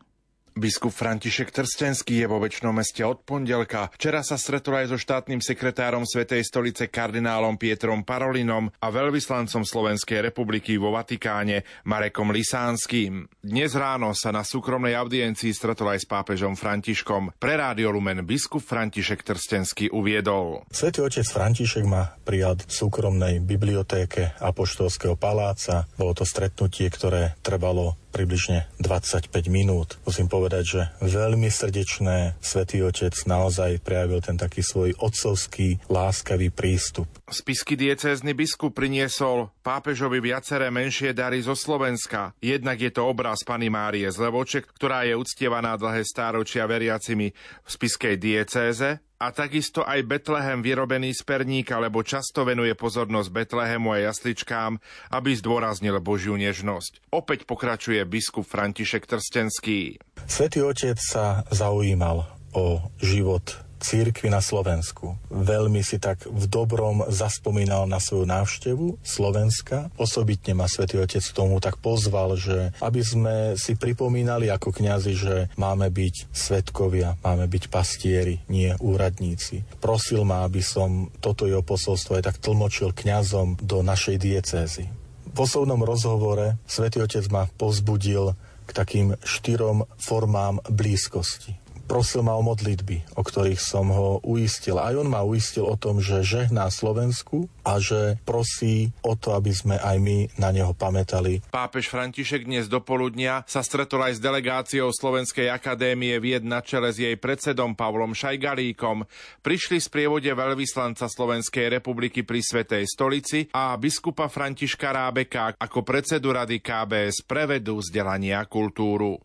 Biskup 0.53 0.93
František 0.93 1.50
Trstenský 1.50 2.22
je 2.22 2.27
vo 2.29 2.38
väčšnom 2.38 2.77
meste 2.77 3.01
od 3.01 3.25
pondelka. 3.25 3.89
Včera 3.98 4.22
sa 4.22 4.38
stretol 4.38 4.86
aj 4.86 4.93
so 4.93 4.98
štátnym 5.01 5.41
sekretárom 5.41 6.05
Svetej 6.05 6.45
stolice 6.45 6.93
kardinálom 6.93 7.57
Pietrom 7.57 8.05
Parolinom 8.05 8.69
a 8.77 8.88
veľvyslancom 8.93 9.65
Slovenskej 9.65 10.22
republiky 10.22 10.77
vo 10.77 10.93
Vatikáne 10.93 11.65
Marekom 11.89 12.29
Lisánským. 12.29 13.25
Dnes 13.41 13.74
ráno 13.74 14.13
sa 14.13 14.29
na 14.29 14.45
súkromnej 14.45 14.93
audiencii 14.93 15.50
stretol 15.57 15.98
aj 15.98 16.05
s 16.05 16.07
pápežom 16.07 16.53
Františkom. 16.53 17.33
Pre 17.41 17.53
Rádio 17.57 17.89
Lumen 17.89 18.22
biskup 18.22 18.62
František 18.62 19.25
Trstenský 19.25 19.89
uviedol. 19.89 20.69
Svetý 20.69 21.01
otec 21.01 21.25
František 21.25 21.81
ma 21.89 22.13
prijal 22.22 22.62
v 22.62 22.69
súkromnej 22.69 23.41
bibliotéke 23.41 24.38
Apoštolského 24.38 25.17
paláca. 25.17 25.89
Bolo 25.98 26.13
to 26.13 26.29
stretnutie, 26.29 26.93
ktoré 26.93 27.33
trvalo 27.41 28.02
približne 28.13 28.70
25 28.77 29.34
minút. 29.50 29.98
Musím 30.05 30.29
povedať, 30.29 30.63
že 30.63 30.82
veľmi 31.01 31.50
srdečné 31.50 32.38
Svetý 32.38 32.86
Otec 32.86 33.17
naozaj 33.25 33.82
prejavil 33.82 34.22
ten 34.22 34.38
taký 34.38 34.62
svoj 34.62 34.93
otcovský, 35.01 35.82
láskavý 35.89 36.53
prístup. 36.53 37.10
Spisky 37.25 37.74
diecézny 37.74 38.38
biskup 38.38 38.77
priniesol 38.77 39.50
pápežovi 39.65 40.22
viaceré 40.22 40.70
menšie 40.70 41.17
dary 41.17 41.41
zo 41.41 41.58
Slovenska. 41.58 42.38
Jednak 42.38 42.77
je 42.77 42.93
to 42.93 43.10
obraz 43.10 43.41
Pany 43.41 43.74
Márie 43.74 44.05
z 44.05 44.22
Levoček, 44.22 44.70
ktorá 44.77 45.10
je 45.10 45.17
uctievaná 45.17 45.74
dlhé 45.74 46.05
stáročia 46.05 46.70
veriacimi 46.70 47.34
v 47.34 47.70
spiskej 47.74 48.22
diecéze 48.22 49.01
a 49.24 49.32
takisto 49.32 49.88
aj 49.88 50.03
Betlehem 50.03 50.60
vyrobený 50.60 51.15
z 51.15 51.24
perníka, 51.24 51.80
lebo 51.80 52.03
často 52.03 52.44
venuje 52.44 52.75
pozornosť 52.75 53.32
Betlehemu 53.32 53.96
a 53.96 54.12
jasličkám, 54.12 54.75
aby 55.15 55.32
zdôraznil 55.39 56.03
Božiu 56.03 56.36
nežnosť. 56.36 57.15
Opäť 57.15 57.48
pokračuje 57.48 58.03
biskup 58.03 58.44
František 58.44 59.08
Trstenský. 59.08 59.96
Svetý 60.27 60.60
otec 60.60 61.00
sa 61.00 61.48
zaujímal 61.48 62.27
o 62.51 62.84
život 63.00 63.63
církvy 63.83 64.31
na 64.31 64.39
Slovensku. 64.39 65.19
Veľmi 65.27 65.83
si 65.83 65.99
tak 65.99 66.23
v 66.23 66.47
dobrom 66.47 67.03
zaspomínal 67.11 67.83
na 67.83 67.99
svoju 67.99 68.23
návštevu 68.23 69.03
Slovenska. 69.03 69.91
Osobitne 69.99 70.55
ma 70.55 70.71
svätý 70.71 70.95
Otec 71.03 71.21
tomu 71.35 71.59
tak 71.59 71.83
pozval, 71.83 72.39
že 72.39 72.71
aby 72.79 73.03
sme 73.03 73.35
si 73.59 73.75
pripomínali 73.75 74.47
ako 74.47 74.71
kňazi, 74.71 75.13
že 75.13 75.35
máme 75.59 75.91
byť 75.91 76.31
svetkovia, 76.31 77.19
máme 77.19 77.51
byť 77.51 77.63
pastieri, 77.67 78.39
nie 78.47 78.71
úradníci. 78.79 79.67
Prosil 79.83 80.23
ma, 80.23 80.47
aby 80.47 80.63
som 80.63 81.11
toto 81.19 81.43
jeho 81.43 81.61
posolstvo 81.61 82.15
aj 82.15 82.31
tak 82.31 82.39
tlmočil 82.39 82.95
kňazom 82.95 83.59
do 83.59 83.83
našej 83.83 84.15
diecézy. 84.15 84.87
V 85.33 85.37
osobnom 85.43 85.81
rozhovore 85.83 86.55
svätý 86.69 87.03
Otec 87.03 87.25
ma 87.33 87.49
povzbudil 87.59 88.37
k 88.63 88.71
takým 88.71 89.19
štyrom 89.25 89.83
formám 89.99 90.63
blízkosti 90.71 91.62
prosil 91.85 92.23
ma 92.23 92.35
o 92.39 92.43
modlitby, 92.43 93.19
o 93.19 93.21
ktorých 93.21 93.59
som 93.59 93.91
ho 93.91 94.19
uistil. 94.23 94.79
Aj 94.79 94.95
on 94.95 95.07
ma 95.07 95.21
uistil 95.21 95.67
o 95.67 95.75
tom, 95.75 95.99
že 95.99 96.23
žehná 96.23 96.71
Slovensku 96.71 97.51
a 97.63 97.77
že 97.79 98.17
prosí 98.23 98.95
o 99.03 99.13
to, 99.13 99.35
aby 99.35 99.51
sme 99.51 99.75
aj 99.79 99.97
my 99.99 100.17
na 100.39 100.49
neho 100.55 100.71
pamätali. 100.71 101.43
Pápež 101.51 101.91
František 101.91 102.47
dnes 102.47 102.71
do 102.71 102.79
poludnia 102.79 103.43
sa 103.45 103.61
stretol 103.61 104.03
aj 104.07 104.19
s 104.19 104.23
delegáciou 104.23 104.89
Slovenskej 104.91 105.51
akadémie 105.51 106.15
vied 106.17 106.47
na 106.47 106.63
čele 106.63 106.91
s 106.91 106.99
jej 106.99 107.15
predsedom 107.19 107.75
Pavlom 107.75 108.15
Šajgalíkom. 108.15 109.05
Prišli 109.43 109.79
z 109.79 109.87
prievode 109.91 110.31
veľvyslanca 110.31 111.07
Slovenskej 111.07 111.79
republiky 111.79 112.23
pri 112.23 112.39
Svetej 112.43 112.83
stolici 112.87 113.47
a 113.53 113.75
biskupa 113.75 114.31
Františka 114.31 114.91
Rábeka 114.91 115.59
ako 115.59 115.83
predsedu 115.83 116.31
rady 116.35 116.59
KBS 116.63 117.25
prevedú 117.27 117.79
vzdelania 117.79 118.45
kultúru. 118.47 119.19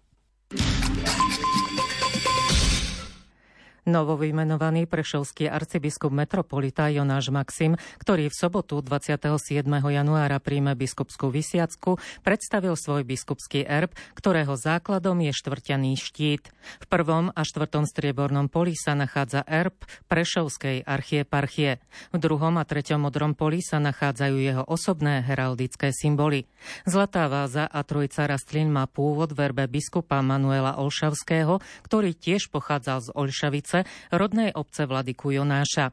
Novovymenovaný 3.88 4.84
prešovský 4.84 5.48
arcibiskup 5.48 6.12
metropolita 6.12 6.92
Jonáš 6.92 7.32
Maxim, 7.32 7.72
ktorý 7.96 8.28
v 8.28 8.36
sobotu 8.36 8.84
27. 8.84 9.64
januára 9.64 10.36
príjme 10.44 10.76
biskupskú 10.76 11.32
vysiacku, 11.32 11.96
predstavil 12.20 12.76
svoj 12.76 13.08
biskupský 13.08 13.64
erb, 13.64 13.96
ktorého 14.12 14.60
základom 14.60 15.24
je 15.24 15.32
štvrťaný 15.32 15.96
štít. 15.96 16.52
V 16.84 16.86
prvom 16.92 17.32
a 17.32 17.40
štvrtom 17.48 17.88
striebornom 17.88 18.52
poli 18.52 18.76
sa 18.76 18.92
nachádza 18.92 19.40
erb 19.48 19.80
Prešovskej 20.12 20.84
archieparchie. 20.84 21.80
V 22.12 22.16
druhom 22.20 22.60
a 22.60 22.68
treťom 22.68 23.08
modrom 23.08 23.32
poli 23.32 23.64
sa 23.64 23.80
nachádzajú 23.80 24.36
jeho 24.36 24.68
osobné 24.68 25.24
heraldické 25.24 25.96
symboly. 25.96 26.44
Zlatá 26.84 27.24
váza 27.32 27.64
a 27.64 27.80
trojca 27.88 28.28
rastlín 28.28 28.68
má 28.68 28.84
pôvod 28.84 29.32
v 29.32 29.48
erbe 29.48 29.64
biskupa 29.64 30.20
Manuela 30.20 30.76
Olšavského, 30.76 31.64
ktorý 31.88 32.12
tiež 32.12 32.52
pochádzal 32.52 32.98
z 33.00 33.08
Olšavice 33.16 33.77
rodnej 34.08 34.54
obce 34.56 34.88
Vladiku 34.88 35.34
Jonáša. 35.34 35.92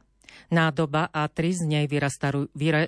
Nádoba 0.52 1.08
a 1.10 1.26
tri 1.32 1.56
z 1.56 1.64
nej 1.66 1.86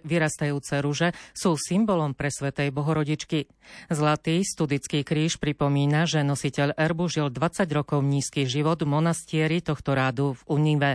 vyrastajúce 0.05 0.75
rúže 0.85 1.17
sú 1.33 1.57
symbolom 1.57 2.13
pre 2.15 2.29
Svetej 2.31 2.71
Bohorodičky. 2.71 3.49
Zlatý 3.89 4.45
studický 4.45 5.03
kríž 5.03 5.41
pripomína, 5.43 6.07
že 6.07 6.23
nositeľ 6.23 6.77
erbu 6.77 7.09
žil 7.11 7.29
20 7.33 7.67
rokov 7.73 8.01
nízky 8.05 8.45
život 8.45 8.79
v 8.85 8.91
monastieri 8.93 9.65
tohto 9.65 9.97
rádu 9.97 10.37
v 10.39 10.43
Unive. 10.49 10.93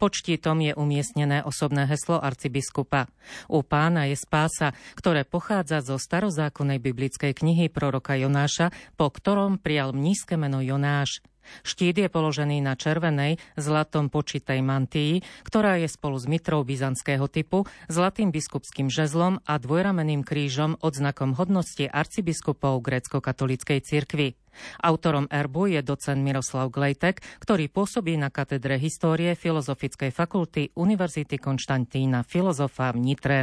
Pod 0.00 0.16
štítom 0.16 0.56
je 0.64 0.72
umiestnené 0.72 1.44
osobné 1.44 1.84
heslo 1.84 2.16
arcibiskupa. 2.16 3.12
U 3.52 3.60
pána 3.60 4.08
je 4.08 4.16
spása, 4.16 4.72
ktoré 4.96 5.28
pochádza 5.28 5.84
zo 5.84 6.00
starozákonnej 6.00 6.80
biblickej 6.80 7.36
knihy 7.36 7.68
proroka 7.68 8.16
Jonáša, 8.16 8.72
po 8.96 9.12
ktorom 9.12 9.60
prijal 9.60 9.92
nízke 9.92 10.40
meno 10.40 10.64
Jonáš. 10.64 11.20
Štít 11.62 12.02
je 12.02 12.08
položený 12.10 12.62
na 12.64 12.74
červenej, 12.74 13.38
zlatom 13.54 14.10
počitej 14.10 14.60
mantii, 14.62 15.22
ktorá 15.46 15.78
je 15.80 15.88
spolu 15.90 16.16
s 16.18 16.26
mitrou 16.28 16.66
byzantského 16.66 17.26
typu, 17.30 17.64
zlatým 17.86 18.34
biskupským 18.34 18.90
žezlom 18.90 19.42
a 19.44 19.58
dvojrameným 19.58 20.22
krížom 20.26 20.78
odznakom 20.82 21.36
hodnosti 21.36 21.86
arcibiskupov 21.88 22.82
grécko-katolíckej 22.82 23.80
cirkvi. 23.84 24.36
Autorom 24.80 25.28
erbu 25.28 25.68
je 25.76 25.80
docent 25.84 26.20
Miroslav 26.20 26.72
Glejtek, 26.72 27.20
ktorý 27.44 27.68
pôsobí 27.68 28.16
na 28.16 28.32
katedre 28.32 28.80
histórie 28.80 29.36
Filozofickej 29.36 30.10
fakulty 30.10 30.72
Univerzity 30.72 31.36
Konštantína 31.36 32.24
Filozofa 32.24 32.90
v 32.96 32.98
Nitre. 33.04 33.38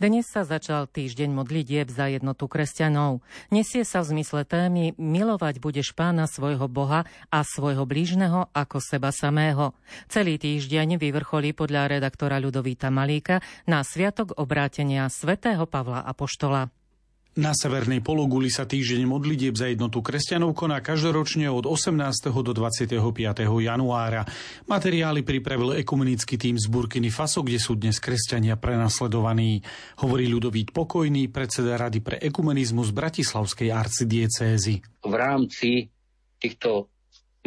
Dnes 0.00 0.24
sa 0.32 0.48
začal 0.48 0.88
týždeň 0.88 1.28
modlitieb 1.28 1.92
za 1.92 2.08
jednotu 2.08 2.48
kresťanov. 2.48 3.20
Nesie 3.52 3.84
sa 3.84 4.00
v 4.00 4.16
zmysle 4.16 4.48
témy 4.48 4.96
Milovať 4.96 5.60
budeš 5.60 5.92
pána 5.92 6.24
svojho 6.24 6.72
Boha 6.72 7.04
a 7.28 7.44
svojho 7.44 7.84
blížneho 7.84 8.48
ako 8.56 8.80
seba 8.80 9.12
samého. 9.12 9.76
Celý 10.08 10.40
týždeň 10.40 10.96
vyvrcholí 10.96 11.52
podľa 11.52 12.00
redaktora 12.00 12.40
Ľudovíta 12.40 12.88
Malíka 12.88 13.44
na 13.68 13.84
Sviatok 13.84 14.40
obrátenia 14.40 15.04
svätého 15.12 15.68
Pavla 15.68 16.00
Apoštola. 16.08 16.79
Na 17.38 17.54
severnej 17.54 18.02
pologuli 18.02 18.50
sa 18.50 18.66
týždeň 18.66 19.06
modlitieb 19.06 19.54
za 19.54 19.70
jednotu 19.70 20.02
kresťanov 20.02 20.50
koná 20.50 20.82
každoročne 20.82 21.46
od 21.46 21.62
18. 21.62 22.26
do 22.26 22.50
25. 22.50 22.98
januára. 23.46 24.26
Materiály 24.66 25.22
pripravil 25.22 25.78
ekumenický 25.78 26.34
tým 26.34 26.58
z 26.58 26.66
Burkiny 26.66 27.06
Faso, 27.06 27.46
kde 27.46 27.62
sú 27.62 27.78
dnes 27.78 28.02
kresťania 28.02 28.58
prenasledovaní. 28.58 29.62
Hovorí 30.02 30.26
Ľudovít 30.26 30.74
Pokojný, 30.74 31.30
predseda 31.30 31.78
Rady 31.78 32.02
pre 32.02 32.18
ekumenizmus 32.18 32.90
Bratislavskej 32.90 33.70
arcidiecézy. 33.70 34.82
V 35.06 35.14
rámci 35.14 35.86
týchto 36.42 36.90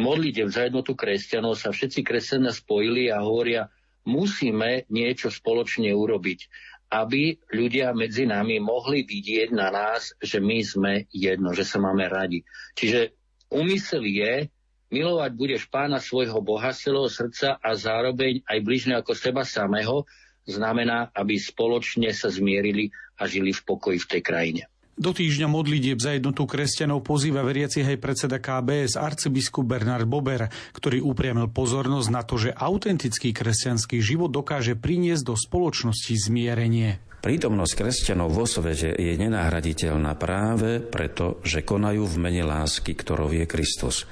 modlitev 0.00 0.48
za 0.48 0.64
jednotu 0.64 0.96
kresťanov 0.96 1.60
sa 1.60 1.68
všetci 1.68 2.00
kresťania 2.00 2.56
spojili 2.56 3.12
a 3.12 3.20
hovoria, 3.20 3.68
musíme 4.08 4.88
niečo 4.88 5.28
spoločne 5.28 5.92
urobiť 5.92 6.72
aby 6.94 7.34
ľudia 7.50 7.90
medzi 7.90 8.22
nami 8.22 8.62
mohli 8.62 9.02
vidieť 9.02 9.50
na 9.50 9.74
nás, 9.74 10.14
že 10.22 10.38
my 10.38 10.58
sme 10.62 10.92
jedno, 11.10 11.50
že 11.50 11.66
sa 11.66 11.82
máme 11.82 12.06
radi. 12.06 12.46
Čiže 12.78 13.10
úmysel 13.50 14.06
je, 14.06 14.46
milovať 14.94 15.30
budeš 15.34 15.62
pána 15.66 15.98
svojho 15.98 16.38
Boha 16.38 16.70
celého 16.70 17.10
srdca 17.10 17.58
a 17.58 17.74
zároveň 17.74 18.46
aj 18.46 18.58
bližne 18.62 18.94
ako 18.94 19.10
seba 19.18 19.42
samého, 19.42 20.06
znamená, 20.46 21.10
aby 21.18 21.34
spoločne 21.34 22.14
sa 22.14 22.30
zmierili 22.30 22.94
a 23.18 23.26
žili 23.26 23.50
v 23.50 23.64
pokoji 23.66 23.98
v 23.98 24.10
tej 24.14 24.22
krajine. 24.22 24.62
Do 24.94 25.10
týždňa 25.10 25.50
modlitieb 25.50 25.98
za 25.98 26.14
jednotu 26.14 26.46
kresťanov 26.46 27.02
pozýva 27.02 27.42
veriaci 27.42 27.82
aj 27.82 27.98
predseda 27.98 28.38
KBS 28.38 28.94
arcibiskup 28.94 29.66
Bernard 29.66 30.06
Bober, 30.06 30.46
ktorý 30.70 31.02
upriamil 31.02 31.50
pozornosť 31.50 32.08
na 32.14 32.22
to, 32.22 32.38
že 32.38 32.54
autentický 32.54 33.34
kresťanský 33.34 33.98
život 33.98 34.30
dokáže 34.30 34.78
priniesť 34.78 35.26
do 35.26 35.34
spoločnosti 35.34 36.14
zmierenie. 36.14 37.02
Prítomnosť 37.26 37.74
kresťanov 37.74 38.30
vo 38.30 38.46
svete 38.46 38.94
je 38.94 39.18
nenahraditeľná 39.18 40.14
práve 40.14 40.78
preto, 40.78 41.42
že 41.42 41.66
konajú 41.66 42.06
v 42.06 42.16
mene 42.20 42.46
lásky, 42.46 42.94
ktorou 42.94 43.34
je 43.34 43.50
Kristus. 43.50 44.06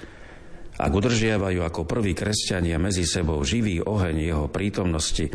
Ak 0.83 0.91
udržiavajú 0.91 1.63
ako 1.63 1.87
prví 1.87 2.17
kresťania 2.17 2.81
medzi 2.83 3.07
sebou 3.07 3.39
živý 3.47 3.79
oheň 3.85 4.17
jeho 4.19 4.47
prítomnosti, 4.51 5.31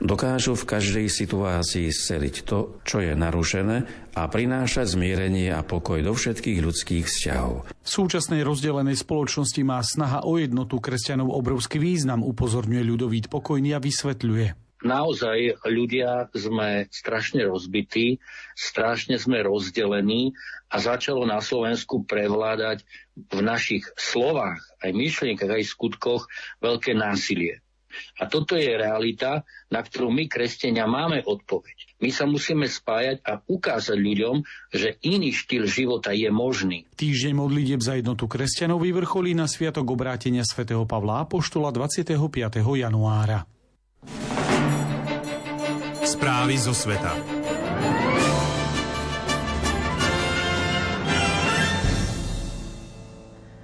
Dokážu 0.00 0.56
v 0.56 0.64
každej 0.64 1.06
situácii 1.12 1.92
sceliť 1.92 2.48
to, 2.48 2.80
čo 2.88 3.04
je 3.04 3.12
narušené 3.12 3.84
a 4.16 4.22
prinášať 4.32 4.96
zmierenie 4.96 5.52
a 5.52 5.60
pokoj 5.60 6.00
do 6.00 6.16
všetkých 6.16 6.58
ľudských 6.64 7.04
vzťahov. 7.04 7.68
V 7.68 7.88
súčasnej 7.88 8.40
rozdelenej 8.40 8.96
spoločnosti 8.96 9.60
má 9.60 9.84
snaha 9.84 10.24
o 10.24 10.40
jednotu 10.40 10.80
kresťanov 10.80 11.36
obrovský 11.36 11.76
význam, 11.76 12.24
upozorňuje 12.24 12.80
ľudovít 12.80 13.26
pokojný 13.28 13.76
a 13.76 13.82
vysvetľuje 13.84 14.72
naozaj 14.80 15.60
ľudia 15.68 16.32
sme 16.32 16.88
strašne 16.88 17.44
rozbití, 17.44 18.16
strašne 18.56 19.20
sme 19.20 19.44
rozdelení 19.44 20.32
a 20.72 20.80
začalo 20.80 21.28
na 21.28 21.44
Slovensku 21.44 22.08
prevládať 22.08 22.84
v 23.28 23.40
našich 23.44 23.84
slovách, 24.00 24.60
aj 24.80 24.90
myšlienkach, 24.96 25.52
aj 25.52 25.68
skutkoch 25.68 26.24
veľké 26.64 26.96
násilie. 26.96 27.60
A 28.18 28.26
toto 28.30 28.56
je 28.56 28.70
realita, 28.70 29.42
na 29.68 29.80
ktorú 29.80 30.10
my, 30.10 30.26
kresťania, 30.30 30.88
máme 30.88 31.22
odpoveď. 31.26 32.00
My 32.00 32.08
sa 32.08 32.24
musíme 32.24 32.64
spájať 32.64 33.20
a 33.26 33.44
ukázať 33.44 33.98
ľuďom, 34.00 34.36
že 34.72 34.96
iný 35.04 35.36
štýl 35.36 35.68
života 35.68 36.16
je 36.16 36.32
možný. 36.32 36.88
Týždeň 36.96 37.32
modlitieb 37.36 37.80
za 37.84 37.98
jednotu 38.00 38.24
kresťanov 38.24 38.80
vyvrcholí 38.80 39.36
na 39.36 39.44
Sviatok 39.44 39.84
obrátenia 39.92 40.46
svätého 40.46 40.88
Pavla 40.88 41.28
Apoštola 41.28 41.68
25. 41.68 42.16
januára. 42.56 43.44
Správy 46.00 46.56
zo 46.56 46.72
sveta. 46.72 47.12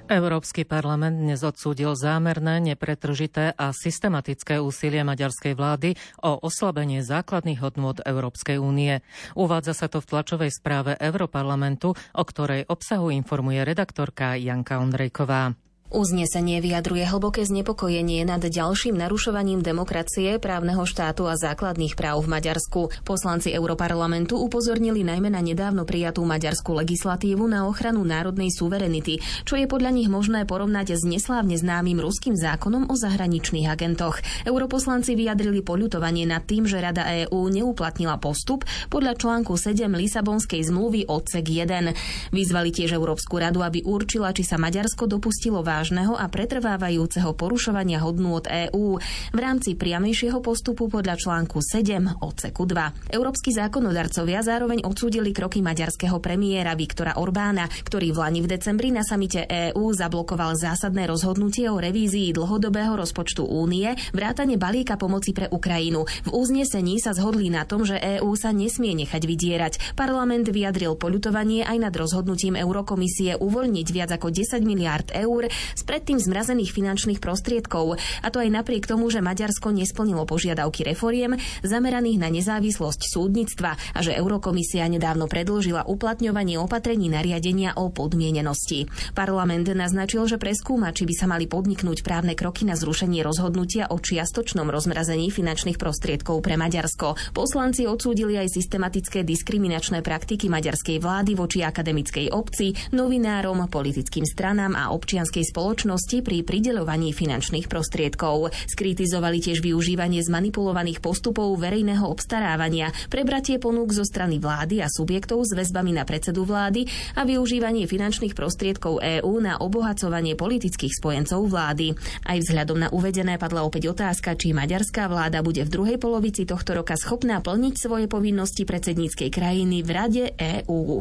Európsky 0.06 0.62
parlament 0.62 1.18
dnes 1.18 1.42
odsúdil 1.42 1.98
zámerné, 1.98 2.62
nepretržité 2.62 3.50
a 3.58 3.75
systematické 3.75 4.62
úsilie 4.62 5.02
maďarskej 5.02 5.58
vlády 5.58 5.98
o 6.22 6.38
oslabenie 6.46 7.02
základných 7.02 7.58
hodnôt 7.58 7.98
Európskej 7.98 8.62
únie. 8.62 9.02
Uvádza 9.34 9.75
sa 9.75 9.86
to 9.90 9.98
v 9.98 10.06
tlačovej 10.06 10.54
správe 10.54 10.94
Europarlamentu, 11.02 11.98
o 11.98 12.22
ktorej 12.22 12.70
obsahu 12.70 13.10
informuje 13.10 13.66
redaktorka 13.66 14.38
Janka 14.38 14.78
Ondrejková. 14.78 15.65
Uznesenie 15.87 16.59
vyjadruje 16.59 17.07
hlboké 17.07 17.47
znepokojenie 17.47 18.26
nad 18.26 18.43
ďalším 18.43 18.99
narušovaním 18.99 19.62
demokracie, 19.62 20.43
právneho 20.43 20.83
štátu 20.83 21.31
a 21.31 21.38
základných 21.38 21.95
práv 21.95 22.26
v 22.26 22.35
Maďarsku. 22.35 22.90
Poslanci 23.07 23.55
Europarlamentu 23.55 24.35
upozornili 24.35 25.07
najmä 25.07 25.31
na 25.31 25.38
nedávno 25.38 25.87
prijatú 25.87 26.26
maďarskú 26.26 26.75
legislatívu 26.83 27.47
na 27.47 27.71
ochranu 27.71 28.02
národnej 28.02 28.50
suverenity, 28.50 29.23
čo 29.47 29.55
je 29.55 29.71
podľa 29.71 29.95
nich 29.95 30.11
možné 30.11 30.43
porovnať 30.43 30.99
s 30.99 31.07
neslávne 31.07 31.55
známym 31.55 32.02
ruským 32.02 32.35
zákonom 32.35 32.90
o 32.90 32.95
zahraničných 32.99 33.71
agentoch. 33.71 34.19
Europoslanci 34.43 35.14
vyjadrili 35.14 35.62
poľutovanie 35.62 36.26
nad 36.26 36.43
tým, 36.50 36.66
že 36.66 36.83
Rada 36.83 37.07
EÚ 37.07 37.47
neuplatnila 37.47 38.19
postup 38.19 38.66
podľa 38.90 39.14
článku 39.14 39.55
7 39.55 39.87
Lisabonskej 39.87 40.66
zmluvy 40.66 41.07
odsek 41.07 41.47
1. 41.47 42.35
Vyzvali 42.35 42.75
tiež 42.75 42.99
Európsku 42.99 43.38
radu, 43.38 43.62
aby 43.62 43.87
určila, 43.87 44.35
či 44.35 44.43
sa 44.43 44.59
Maďarsko 44.59 45.07
dopustilo 45.07 45.62
vážneho 45.76 46.16
a 46.16 46.25
pretrvávajúceho 46.33 47.37
porušovania 47.37 48.00
hodnú 48.00 48.40
od 48.40 48.49
EÚ 48.49 48.97
v 49.37 49.38
rámci 49.38 49.76
priamejšieho 49.76 50.40
postupu 50.40 50.88
podľa 50.88 51.21
článku 51.21 51.61
7 51.61 52.25
odseku 52.25 52.64
2. 52.64 53.12
Európsky 53.12 53.52
zákonodarcovia 53.52 54.40
zároveň 54.40 54.88
odsúdili 54.88 55.37
kroky 55.37 55.61
maďarského 55.61 56.16
premiéra 56.16 56.73
Viktora 56.73 57.21
Orbána, 57.21 57.68
ktorý 57.85 58.16
v 58.16 58.21
Lani 58.25 58.40
v 58.40 58.56
decembri 58.56 58.88
na 58.88 59.04
samite 59.04 59.45
EÚ 59.45 59.92
zablokoval 59.92 60.56
zásadné 60.56 61.04
rozhodnutie 61.04 61.68
o 61.68 61.76
revízii 61.76 62.33
dlhodobého 62.33 62.97
rozpočtu 62.97 63.45
únie, 63.45 63.92
vrátane 64.16 64.56
balíka 64.56 64.97
pomoci 64.97 65.37
pre 65.37 65.52
Ukrajinu. 65.52 66.09
V 66.25 66.30
uznesení 66.33 66.97
sa 67.04 67.12
zhodli 67.12 67.52
na 67.52 67.68
tom, 67.68 67.85
že 67.85 68.00
EÚ 68.00 68.33
sa 68.33 68.49
nesmie 68.49 68.97
nechať 68.97 69.21
vydierať. 69.28 69.73
Parlament 69.92 70.49
vyjadril 70.49 70.97
poľutovanie 70.97 71.68
aj 71.68 71.76
nad 71.85 71.92
rozhodnutím 71.92 72.56
Eurokomisie 72.56 73.37
uvoľniť 73.37 73.87
viac 73.92 74.11
ako 74.16 74.33
10 74.33 74.64
miliárd 74.64 75.12
eur 75.12 75.52
z 75.75 75.82
predtým 75.82 76.20
zmrazených 76.20 76.70
finančných 76.70 77.18
prostriedkov. 77.18 77.96
A 78.23 78.28
to 78.30 78.38
aj 78.38 78.52
napriek 78.52 78.87
tomu, 78.87 79.08
že 79.11 79.25
Maďarsko 79.25 79.75
nesplnilo 79.75 80.28
požiadavky 80.28 80.87
reforiem 80.87 81.40
zameraných 81.64 82.18
na 82.20 82.28
nezávislosť 82.30 83.00
súdnictva 83.08 83.75
a 83.75 83.99
že 84.04 84.14
Eurokomisia 84.14 84.87
nedávno 84.87 85.26
predložila 85.26 85.88
uplatňovanie 85.88 86.61
opatrení 86.61 87.11
nariadenia 87.11 87.74
o 87.79 87.90
podmienenosti. 87.90 88.87
Parlament 89.16 89.66
naznačil, 89.72 90.29
že 90.29 90.37
preskúma, 90.37 90.92
či 90.92 91.09
by 91.09 91.14
sa 91.16 91.26
mali 91.26 91.48
podniknúť 91.48 92.05
právne 92.05 92.37
kroky 92.37 92.68
na 92.68 92.76
zrušenie 92.76 93.24
rozhodnutia 93.24 93.88
o 93.90 93.96
čiastočnom 93.96 94.68
rozmrazení 94.68 95.33
finančných 95.33 95.81
prostriedkov 95.81 96.44
pre 96.44 96.61
Maďarsko. 96.61 97.33
Poslanci 97.33 97.88
odsúdili 97.88 98.37
aj 98.37 98.52
systematické 98.52 99.24
diskriminačné 99.24 100.05
praktiky 100.05 100.46
maďarskej 100.52 101.00
vlády 101.00 101.33
voči 101.35 101.64
akademickej 101.64 102.31
obci, 102.31 102.76
novinárom, 102.92 103.64
politickým 103.66 104.24
stranám 104.29 104.76
a 104.76 104.92
občianskej 104.92 105.44
spoločnosti 105.57 106.21
pri 106.21 106.45
prideľovaní 106.45 107.16
finančných 107.16 107.64
prostriedkov. 107.64 108.53
Skritizovali 108.69 109.40
tiež 109.40 109.64
využívanie 109.64 110.21
zmanipulovaných 110.21 111.01
postupov 111.01 111.57
verejného 111.57 112.05
obstarávania, 112.05 112.92
prebratie 113.09 113.57
ponúk 113.57 113.97
zo 113.97 114.05
strany 114.05 114.37
vlády 114.37 114.85
a 114.85 114.92
subjektov 114.92 115.49
s 115.49 115.57
väzbami 115.57 115.97
na 115.97 116.05
predsedu 116.05 116.45
vlády 116.45 116.85
a 117.16 117.25
využívanie 117.25 117.88
finančných 117.88 118.37
prostriedkov 118.37 119.01
EÚ 119.01 119.33
na 119.40 119.57
obohacovanie 119.57 120.37
politických 120.37 120.92
spojencov 120.92 121.49
vlády. 121.49 121.97
Aj 122.29 122.37
vzhľadom 122.37 122.77
na 122.77 122.88
uvedené 122.92 123.40
padla 123.40 123.64
opäť 123.64 123.97
otázka, 123.97 124.37
či 124.37 124.53
maďarská 124.53 125.09
vláda 125.09 125.40
bude 125.40 125.64
v 125.64 125.73
druhej 125.73 125.97
polovici 125.97 126.45
tohto 126.45 126.77
roka 126.77 127.01
schopná 127.01 127.40
plniť 127.40 127.75
svoje 127.81 128.12
povinnosti 128.12 128.69
predsedníckej 128.69 129.33
krajiny 129.33 129.81
v 129.81 129.88
Rade 129.88 130.25
EÚ. 130.37 131.01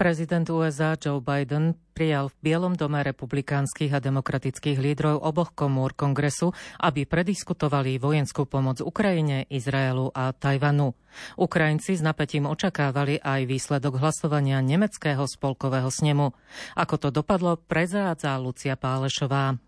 Prezident 0.00 0.48
USA 0.48 0.96
Joe 0.96 1.20
Biden 1.20 1.76
prijal 1.92 2.32
v 2.32 2.36
Bielom 2.40 2.72
dome 2.72 3.04
republikánskych 3.04 3.92
a 3.92 4.00
demokratických 4.00 4.80
lídrov 4.80 5.20
oboch 5.20 5.52
komôr 5.52 5.92
kongresu, 5.92 6.56
aby 6.80 7.04
prediskutovali 7.04 8.00
vojenskú 8.00 8.48
pomoc 8.48 8.80
Ukrajine, 8.80 9.44
Izraelu 9.52 10.08
a 10.16 10.32
Tajvanu. 10.32 10.96
Ukrajinci 11.36 12.00
s 12.00 12.02
napätím 12.02 12.48
očakávali 12.48 13.20
aj 13.20 13.44
výsledok 13.44 14.00
hlasovania 14.00 14.64
nemeckého 14.64 15.28
spolkového 15.28 15.92
snemu. 15.92 16.32
Ako 16.80 16.96
to 16.96 17.12
dopadlo, 17.12 17.60
prezrádza 17.60 18.40
Lucia 18.40 18.80
Pálešová. 18.80 19.60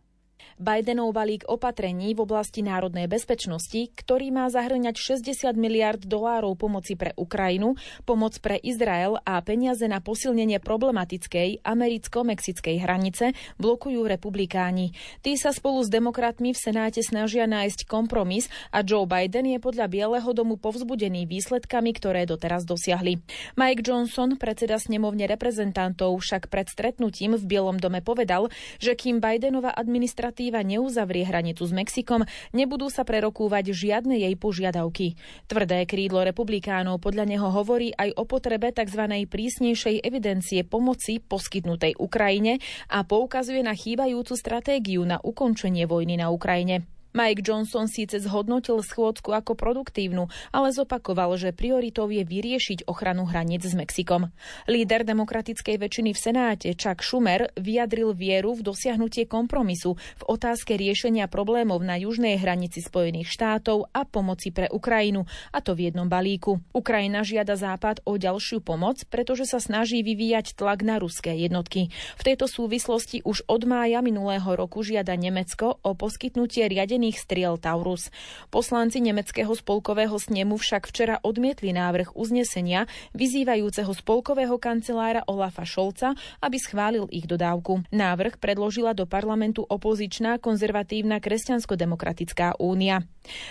Bidenov 0.62 1.16
balík 1.16 1.48
opatrení 1.48 2.12
v 2.12 2.22
oblasti 2.22 2.60
národnej 2.60 3.08
bezpečnosti, 3.08 3.90
ktorý 3.98 4.28
má 4.34 4.50
zahrňať 4.52 4.94
60 4.94 5.56
miliard 5.56 5.98
dolárov 5.98 6.58
pomoci 6.58 6.98
pre 6.98 7.16
Ukrajinu, 7.16 7.78
pomoc 8.04 8.36
pre 8.42 8.60
Izrael 8.60 9.16
a 9.24 9.40
peniaze 9.40 9.82
na 9.88 9.98
posilnenie 10.04 10.60
problematickej 10.60 11.64
americko-mexickej 11.64 12.76
hranice, 12.82 13.32
blokujú 13.56 14.04
republikáni. 14.04 14.92
Tí 15.24 15.38
sa 15.40 15.54
spolu 15.54 15.82
s 15.82 15.88
demokratmi 15.88 16.52
v 16.52 16.58
Senáte 16.58 17.00
snažia 17.00 17.48
nájsť 17.48 17.88
kompromis 17.88 18.50
a 18.74 18.84
Joe 18.84 19.08
Biden 19.08 19.48
je 19.50 19.58
podľa 19.58 19.88
Bieleho 19.88 20.30
domu 20.36 20.58
povzbudený 20.58 21.24
výsledkami, 21.26 21.90
ktoré 21.96 22.26
doteraz 22.28 22.68
dosiahli. 22.68 23.22
Mike 23.56 23.82
Johnson, 23.82 24.36
predseda 24.36 24.76
snemovne 24.76 25.24
reprezentantov, 25.26 26.18
však 26.20 26.52
pred 26.52 26.68
stretnutím 26.68 27.34
v 27.34 27.44
Bielom 27.46 27.80
dome 27.80 28.04
povedal, 28.04 28.52
že 28.76 28.94
kým 28.94 29.18
Bidenova 29.22 29.72
administratíva 29.74 30.31
legislatíva 30.32 30.64
neuzavrie 30.64 31.28
hranicu 31.28 31.68
s 31.68 31.72
Mexikom, 31.76 32.24
nebudú 32.56 32.88
sa 32.88 33.04
prerokúvať 33.04 33.76
žiadne 33.76 34.16
jej 34.16 34.32
požiadavky. 34.40 35.20
Tvrdé 35.44 35.84
krídlo 35.84 36.24
republikánov 36.24 37.04
podľa 37.04 37.28
neho 37.28 37.52
hovorí 37.52 37.92
aj 37.92 38.16
o 38.16 38.24
potrebe 38.24 38.72
tzv. 38.72 39.28
prísnejšej 39.28 40.00
evidencie 40.00 40.64
pomoci 40.64 41.20
poskytnutej 41.20 42.00
Ukrajine 42.00 42.64
a 42.88 43.04
poukazuje 43.04 43.60
na 43.60 43.76
chýbajúcu 43.76 44.32
stratégiu 44.32 45.04
na 45.04 45.20
ukončenie 45.20 45.84
vojny 45.84 46.16
na 46.16 46.32
Ukrajine. 46.32 46.91
Mike 47.12 47.44
Johnson 47.44 47.92
síce 47.92 48.16
zhodnotil 48.24 48.80
schôdzku 48.80 49.36
ako 49.36 49.52
produktívnu, 49.52 50.32
ale 50.48 50.72
zopakoval, 50.72 51.36
že 51.36 51.52
prioritou 51.52 52.08
je 52.08 52.24
vyriešiť 52.24 52.88
ochranu 52.88 53.28
hraníc 53.28 53.68
s 53.68 53.76
Mexikom. 53.76 54.32
Líder 54.64 55.04
demokratickej 55.04 55.76
väčšiny 55.76 56.16
v 56.16 56.18
Senáte 56.18 56.68
Chuck 56.72 57.04
Schumer 57.04 57.52
vyjadril 57.60 58.16
vieru 58.16 58.56
v 58.56 58.64
dosiahnutie 58.64 59.28
kompromisu 59.28 60.00
v 60.00 60.22
otázke 60.24 60.72
riešenia 60.72 61.28
problémov 61.28 61.84
na 61.84 62.00
južnej 62.00 62.40
hranici 62.40 62.80
Spojených 62.80 63.28
štátov 63.28 63.92
a 63.92 64.08
pomoci 64.08 64.48
pre 64.48 64.72
Ukrajinu, 64.72 65.28
a 65.52 65.60
to 65.60 65.76
v 65.76 65.92
jednom 65.92 66.08
balíku. 66.08 66.64
Ukrajina 66.72 67.28
žiada 67.28 67.60
Západ 67.60 68.08
o 68.08 68.16
ďalšiu 68.16 68.64
pomoc, 68.64 69.04
pretože 69.12 69.44
sa 69.44 69.60
snaží 69.60 70.00
vyvíjať 70.00 70.56
tlak 70.56 70.80
na 70.80 70.96
ruské 70.96 71.36
jednotky. 71.36 71.92
V 72.16 72.22
tejto 72.24 72.48
súvislosti 72.48 73.20
už 73.20 73.44
od 73.52 73.68
mája 73.68 74.00
minulého 74.00 74.48
roku 74.56 74.80
žiada 74.80 75.12
Nemecko 75.12 75.76
o 75.84 75.92
poskytnutie 75.92 76.72
riadenia 76.72 77.01
účinných 77.02 77.18
striel 77.18 77.58
Taurus. 77.58 78.14
Poslanci 78.54 79.02
nemeckého 79.02 79.50
spolkového 79.50 80.14
snemu 80.22 80.54
však 80.54 80.86
včera 80.86 81.18
odmietli 81.26 81.74
návrh 81.74 82.14
uznesenia 82.14 82.86
vyzývajúceho 83.18 83.90
spolkového 83.90 84.54
kancelára 84.62 85.26
Olafa 85.26 85.66
Šolca, 85.66 86.14
aby 86.38 86.62
schválil 86.62 87.10
ich 87.10 87.26
dodávku. 87.26 87.82
Návrh 87.90 88.38
predložila 88.38 88.94
do 88.94 89.02
parlamentu 89.02 89.66
opozičná 89.66 90.38
konzervatívna 90.38 91.18
kresťansko-demokratická 91.18 92.62
únia. 92.62 93.02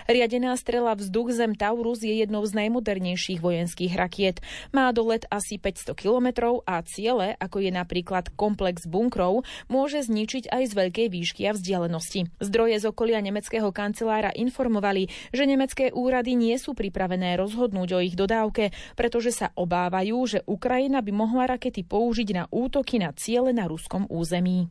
Riadená 0.08 0.56
strela 0.56 0.96
vzduch 0.96 1.36
Zem 1.36 1.56
Taurus 1.56 2.04
je 2.04 2.24
jednou 2.24 2.44
z 2.48 2.56
najmodernejších 2.56 3.40
vojenských 3.40 3.96
rakiet. 3.96 4.40
Má 4.72 4.92
dolet 4.96 5.28
asi 5.28 5.60
500 5.60 5.96
kilometrov 5.96 6.64
a 6.64 6.80
ciele, 6.88 7.36
ako 7.40 7.64
je 7.64 7.72
napríklad 7.72 8.32
komplex 8.36 8.88
bunkrov, 8.88 9.44
môže 9.68 10.08
zničiť 10.08 10.48
aj 10.52 10.64
z 10.72 10.74
veľkej 10.76 11.08
výšky 11.12 11.42
a 11.48 11.56
vzdialenosti. 11.56 12.32
Zdroje 12.40 12.84
z 12.84 12.86
okolia 12.88 13.20
nemeckého 13.42 13.74
kancelára 13.74 14.30
informovali, 14.38 15.10
že 15.34 15.50
nemecké 15.50 15.90
úrady 15.90 16.38
nie 16.38 16.54
sú 16.62 16.78
pripravené 16.78 17.34
rozhodnúť 17.42 17.90
o 17.98 18.00
ich 18.06 18.14
dodávke, 18.14 18.70
pretože 18.94 19.34
sa 19.34 19.50
obávajú, 19.58 20.14
že 20.30 20.40
Ukrajina 20.46 21.02
by 21.02 21.10
mohla 21.10 21.58
rakety 21.58 21.82
použiť 21.82 22.30
na 22.38 22.46
útoky 22.54 23.02
na 23.02 23.10
ciele 23.18 23.50
na 23.50 23.66
ruskom 23.66 24.06
území. 24.14 24.70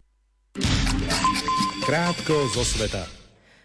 Krátko 1.83 2.47
zo 2.55 2.63
sveta. 2.63 3.20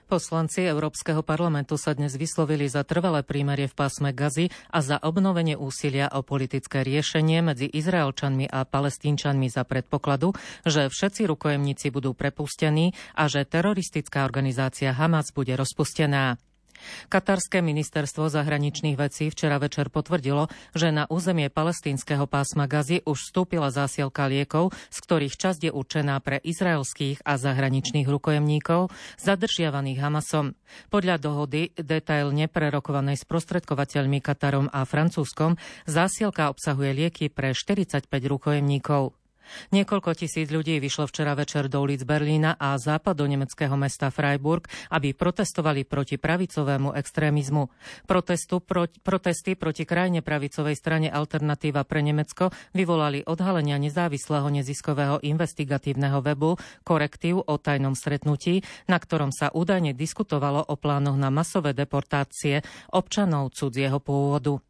Poslanci 0.06 0.62
Európskeho 0.62 1.26
parlamentu 1.26 1.82
sa 1.82 1.98
dnes 1.98 2.14
vyslovili 2.14 2.70
za 2.70 2.86
trvalé 2.86 3.26
prímerie 3.26 3.66
v 3.66 3.74
pásme 3.74 4.14
Gazy 4.14 4.54
a 4.70 4.86
za 4.86 5.02
obnovenie 5.02 5.58
úsilia 5.58 6.14
o 6.14 6.22
politické 6.22 6.86
riešenie 6.86 7.42
medzi 7.42 7.66
Izraelčanmi 7.66 8.46
a 8.46 8.70
Palestínčanmi 8.70 9.50
za 9.50 9.66
predpokladu, 9.66 10.38
že 10.62 10.94
všetci 10.94 11.26
rukojemníci 11.26 11.90
budú 11.90 12.14
prepustení 12.14 12.94
a 13.18 13.26
že 13.26 13.50
teroristická 13.50 14.30
organizácia 14.30 14.94
Hamas 14.94 15.34
bude 15.34 15.58
rozpustená. 15.58 16.38
Katarské 17.10 17.60
ministerstvo 17.60 18.30
zahraničných 18.30 18.96
vecí 18.96 19.28
včera 19.34 19.58
večer 19.60 19.90
potvrdilo, 19.92 20.48
že 20.72 20.94
na 20.94 21.10
územie 21.10 21.52
palestínskeho 21.52 22.30
pásma 22.30 22.70
Gazy 22.70 23.04
už 23.04 23.30
vstúpila 23.30 23.74
zásielka 23.74 24.30
liekov, 24.30 24.72
z 24.94 24.98
ktorých 25.04 25.36
časť 25.36 25.60
je 25.68 25.72
určená 25.72 26.22
pre 26.24 26.40
izraelských 26.40 27.26
a 27.26 27.36
zahraničných 27.36 28.08
rukojemníkov, 28.08 28.94
zadržiavaných 29.20 30.02
Hamasom. 30.02 30.54
Podľa 30.94 31.18
dohody, 31.20 31.74
detailne 31.76 32.48
prerokovanej 32.48 33.20
s 33.22 33.26
prostredkovateľmi 33.28 34.24
Katarom 34.24 34.68
a 34.72 34.86
Francúzskom, 34.86 35.58
zásielka 35.90 36.48
obsahuje 36.54 36.92
lieky 36.94 37.34
pre 37.34 37.52
45 37.52 38.08
rukojemníkov. 38.08 39.25
Niekoľko 39.74 40.14
tisíc 40.18 40.52
ľudí 40.52 40.78
vyšlo 40.78 41.10
včera 41.10 41.34
večer 41.34 41.72
do 41.72 41.82
ulic 41.82 42.04
Berlína 42.04 42.58
a 42.60 42.78
západ 42.78 43.16
do 43.18 43.26
nemeckého 43.26 43.74
mesta 43.80 44.12
Freiburg, 44.14 44.68
aby 44.92 45.16
protestovali 45.16 45.88
proti 45.88 46.20
pravicovému 46.20 46.94
extrémizmu. 46.94 47.70
Protestu, 48.06 48.62
pro, 48.62 48.86
protesty 49.02 49.58
proti 49.58 49.84
krajine 49.88 50.22
pravicovej 50.22 50.76
strane 50.78 51.08
Alternatíva 51.10 51.88
pre 51.88 52.04
Nemecko 52.06 52.52
vyvolali 52.76 53.24
odhalenia 53.26 53.82
nezávislého 53.82 54.48
neziskového 54.52 55.24
investigatívneho 55.24 56.22
webu 56.22 56.58
Korektív 56.84 57.46
o 57.46 57.56
tajnom 57.58 57.98
stretnutí, 57.98 58.62
na 58.86 59.02
ktorom 59.02 59.34
sa 59.34 59.50
údajne 59.50 59.96
diskutovalo 59.96 60.62
o 60.62 60.76
plánoch 60.78 61.18
na 61.18 61.34
masové 61.34 61.74
deportácie 61.74 62.62
občanov 62.94 63.56
cudzieho 63.56 63.98
pôvodu. 64.02 64.62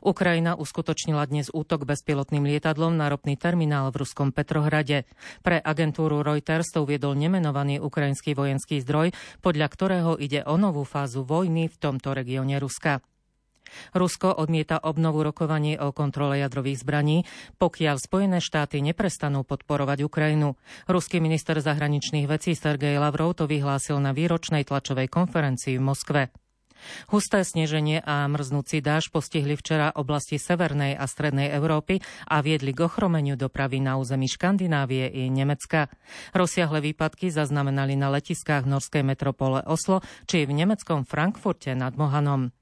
Ukrajina 0.00 0.56
uskutočnila 0.56 1.24
dnes 1.28 1.48
útok 1.52 1.84
bezpilotným 1.84 2.46
lietadlom 2.46 2.96
na 2.96 3.10
ropný 3.10 3.36
terminál 3.36 3.92
v 3.92 4.02
ruskom 4.06 4.30
Petrohrade. 4.32 5.04
Pre 5.44 5.60
agentúru 5.60 6.24
Reuters 6.24 6.72
to 6.72 6.84
uviedol 6.86 7.16
nemenovaný 7.18 7.78
ukrajinský 7.82 8.32
vojenský 8.32 8.80
zdroj, 8.80 9.12
podľa 9.44 9.66
ktorého 9.70 10.12
ide 10.20 10.44
o 10.44 10.56
novú 10.56 10.84
fázu 10.84 11.24
vojny 11.26 11.68
v 11.68 11.76
tomto 11.76 12.12
regióne 12.16 12.56
Ruska. 12.56 13.04
Rusko 13.94 14.34
odmieta 14.34 14.82
obnovu 14.82 15.22
rokovaní 15.22 15.78
o 15.78 15.94
kontrole 15.94 16.42
jadrových 16.42 16.82
zbraní, 16.82 17.22
pokiaľ 17.62 17.96
Spojené 18.02 18.38
štáty 18.42 18.82
neprestanú 18.82 19.46
podporovať 19.46 20.02
Ukrajinu. 20.02 20.58
Ruský 20.90 21.22
minister 21.22 21.58
zahraničných 21.62 22.26
vecí 22.26 22.58
Sergej 22.58 22.98
Lavrov 22.98 23.38
to 23.38 23.46
vyhlásil 23.46 24.02
na 24.02 24.10
výročnej 24.10 24.66
tlačovej 24.66 25.06
konferencii 25.06 25.78
v 25.78 25.86
Moskve. 25.86 26.22
Husté 27.10 27.42
sneženie 27.42 28.00
a 28.04 28.28
mrznúci 28.30 28.78
dáž 28.80 29.10
postihli 29.10 29.58
včera 29.58 29.90
oblasti 29.92 30.38
Severnej 30.38 30.96
a 30.96 31.04
Strednej 31.04 31.50
Európy 31.50 32.00
a 32.28 32.40
viedli 32.40 32.70
k 32.70 32.86
ochromeniu 32.86 33.34
dopravy 33.34 33.82
na 33.82 33.98
území 33.98 34.30
Škandinávie 34.30 35.10
i 35.10 35.28
Nemecka. 35.28 35.90
Rozsiahle 36.32 36.80
výpadky 36.80 37.28
zaznamenali 37.34 37.98
na 37.98 38.12
letiskách 38.14 38.64
norskej 38.68 39.02
metropole 39.02 39.60
Oslo 39.66 40.00
či 40.24 40.46
v 40.46 40.54
nemeckom 40.54 41.08
Frankfurte 41.08 41.74
nad 41.74 41.98
Mohanom. 41.98 42.54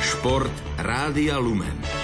Šport 0.00 0.52
Rádia 0.76 1.40
Lumen. 1.40 1.99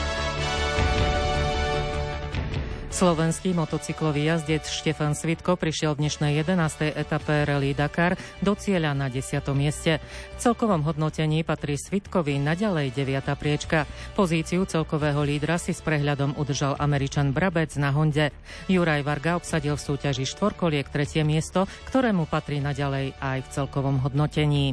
Slovenský 2.96 3.52
motocyklový 3.52 4.24
jazdec 4.24 4.64
Štefan 4.72 5.12
Svitko 5.12 5.60
prišiel 5.60 5.92
v 5.92 6.08
dnešnej 6.08 6.40
11. 6.40 6.96
etape 6.96 7.44
Rally 7.44 7.76
Dakar 7.76 8.16
do 8.40 8.56
cieľa 8.56 8.96
na 8.96 9.12
10. 9.12 9.36
mieste. 9.52 10.00
V 10.00 10.38
celkovom 10.40 10.80
hodnotení 10.80 11.44
patrí 11.44 11.76
Svitkovi 11.76 12.40
naďalej 12.40 12.96
9. 12.96 13.36
priečka. 13.36 13.84
Pozíciu 14.16 14.64
celkového 14.64 15.20
lídra 15.28 15.60
si 15.60 15.76
s 15.76 15.84
prehľadom 15.84 16.40
udržal 16.40 16.80
Američan 16.80 17.36
Brabec 17.36 17.76
na 17.76 17.92
Honde. 17.92 18.32
Juraj 18.64 19.04
Varga 19.04 19.36
obsadil 19.36 19.76
v 19.76 19.84
súťaži 19.92 20.24
štvorkoliek 20.24 20.88
tretie 20.88 21.20
miesto, 21.20 21.68
ktorému 21.92 22.24
patrí 22.24 22.64
naďalej 22.64 23.12
aj 23.20 23.44
v 23.44 23.48
celkovom 23.60 24.00
hodnotení. 24.08 24.72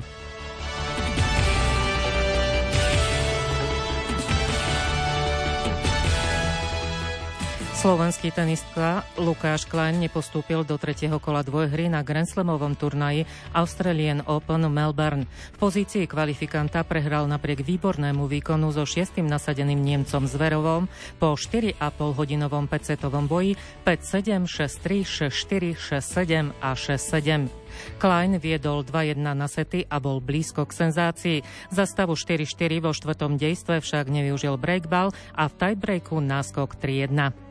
Slovenský 7.84 8.32
tenistka 8.32 9.04
Lukáš 9.20 9.68
Klein 9.68 10.00
nepostúpil 10.00 10.64
do 10.64 10.80
tretieho 10.80 11.20
kola 11.20 11.44
dvojhry 11.44 11.92
na 11.92 12.00
Grand 12.00 12.24
Slamovom 12.24 12.80
turnaji 12.80 13.28
Australian 13.52 14.24
Open 14.24 14.72
Melbourne. 14.72 15.28
V 15.28 15.58
pozícii 15.60 16.08
kvalifikanta 16.08 16.80
prehral 16.88 17.28
napriek 17.28 17.60
výbornému 17.60 18.24
výkonu 18.24 18.72
so 18.72 18.88
šiestým 18.88 19.28
nasadeným 19.28 19.84
Nemcom 19.84 20.24
Zverovom 20.24 20.88
po 21.20 21.36
4,5 21.36 21.76
hodinovom 22.16 22.72
5 22.72 23.04
boji 23.28 23.60
5-7, 23.84 24.48
6-3, 24.48 25.28
6-4, 25.28 26.56
6-7 26.56 26.56
a 26.64 26.70
6-7. 26.80 27.52
Klein 28.00 28.40
viedol 28.40 28.88
2-1 28.88 29.20
na 29.20 29.52
sety 29.52 29.84
a 29.92 30.00
bol 30.00 30.24
blízko 30.24 30.64
k 30.64 30.88
senzácii. 30.88 31.44
Za 31.68 31.84
stavu 31.84 32.16
4-4 32.16 32.80
vo 32.80 32.96
štvrtom 32.96 33.36
dejstve 33.36 33.84
však 33.84 34.08
nevyužil 34.08 34.56
breakball 34.56 35.12
a 35.36 35.52
v 35.52 35.54
tiebreaku 35.60 36.24
náskok 36.24 36.80
3-1. 36.80 37.43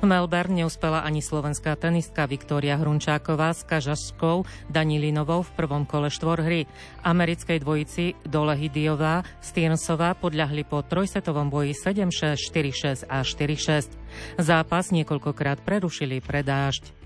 V 0.00 0.06
Melbourne 0.06 0.62
neúspela 0.62 1.02
ani 1.02 1.24
slovenská 1.24 1.74
tenistka 1.74 2.28
Viktória 2.28 2.76
Hrunčáková 2.78 3.56
s 3.56 3.66
kažaškou 3.66 4.44
Danilinovou 4.68 5.42
v 5.42 5.50
prvom 5.56 5.82
kole 5.88 6.12
štvorhry. 6.12 6.68
Americkej 7.02 7.64
dvojici 7.64 8.14
Dole 8.22 8.54
Hidiová 8.54 9.26
Stearnsová 9.40 10.14
podľahli 10.14 10.68
po 10.68 10.84
trojsetovom 10.84 11.48
boji 11.48 11.72
7-6, 11.74 12.38
4-6 13.04 13.08
a 13.08 13.24
4-6. 13.24 13.96
Zápas 14.38 14.92
niekoľkokrát 14.92 15.64
prerušili 15.64 16.20
pre 16.20 16.44
dážď. 16.44 16.99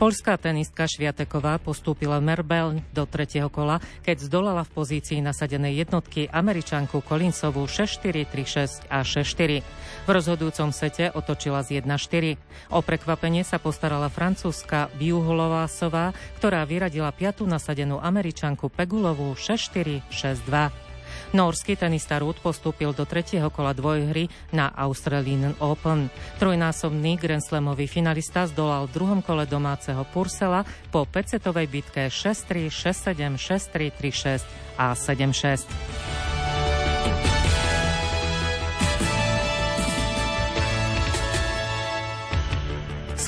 Polská 0.00 0.38
tenistka 0.40 0.88
Šviateková 0.88 1.58
postúpila 1.62 2.18
Merbel 2.18 2.80
do 2.94 3.04
tretieho 3.04 3.52
kola, 3.52 3.82
keď 4.02 4.26
zdolala 4.26 4.62
v 4.66 4.74
pozícii 4.74 5.20
nasadenej 5.22 5.86
jednotky 5.86 6.26
Američanku 6.30 7.04
Kolinsovú 7.04 7.66
6-4, 7.66 8.26
3-6 8.28 8.88
a 8.88 9.04
6-4. 9.04 9.62
V 10.04 10.08
rozhodujúcom 10.08 10.70
sete 10.72 11.12
otočila 11.12 11.60
z 11.62 11.84
1-4. 11.84 12.38
O 12.72 12.80
prekvapenie 12.80 13.44
sa 13.44 13.60
postarala 13.60 14.08
francúzska 14.08 14.88
Biuhulovásová, 14.96 16.16
ktorá 16.40 16.64
vyradila 16.64 17.12
piatú 17.12 17.44
nasadenú 17.44 18.00
Američanku 18.00 18.72
Pegulovú 18.72 19.36
6-4, 19.36 20.00
6-2. 20.08 20.87
Norský 21.32 21.74
tenista 21.76 22.16
Ruud 22.20 22.36
postúpil 22.40 22.94
do 22.96 23.04
tretieho 23.04 23.48
kola 23.48 23.72
dvojhry 23.72 24.28
na 24.52 24.72
Australian 24.72 25.56
Open. 25.60 26.08
Trojnásobný 26.40 27.16
Grand 27.16 27.42
Slamový 27.42 27.88
finalista 27.88 28.48
zdolal 28.48 28.88
v 28.88 28.94
druhom 28.94 29.20
kole 29.20 29.44
domáceho 29.44 30.04
Pursela 30.12 30.64
po 30.88 31.08
5-setovej 31.08 31.66
bitke 31.68 32.12
6-3, 32.12 32.68
6-7, 32.68 33.36
6-3, 33.36 34.44
3-6 34.44 34.44
a 34.78 34.92
7-6. 34.92 36.27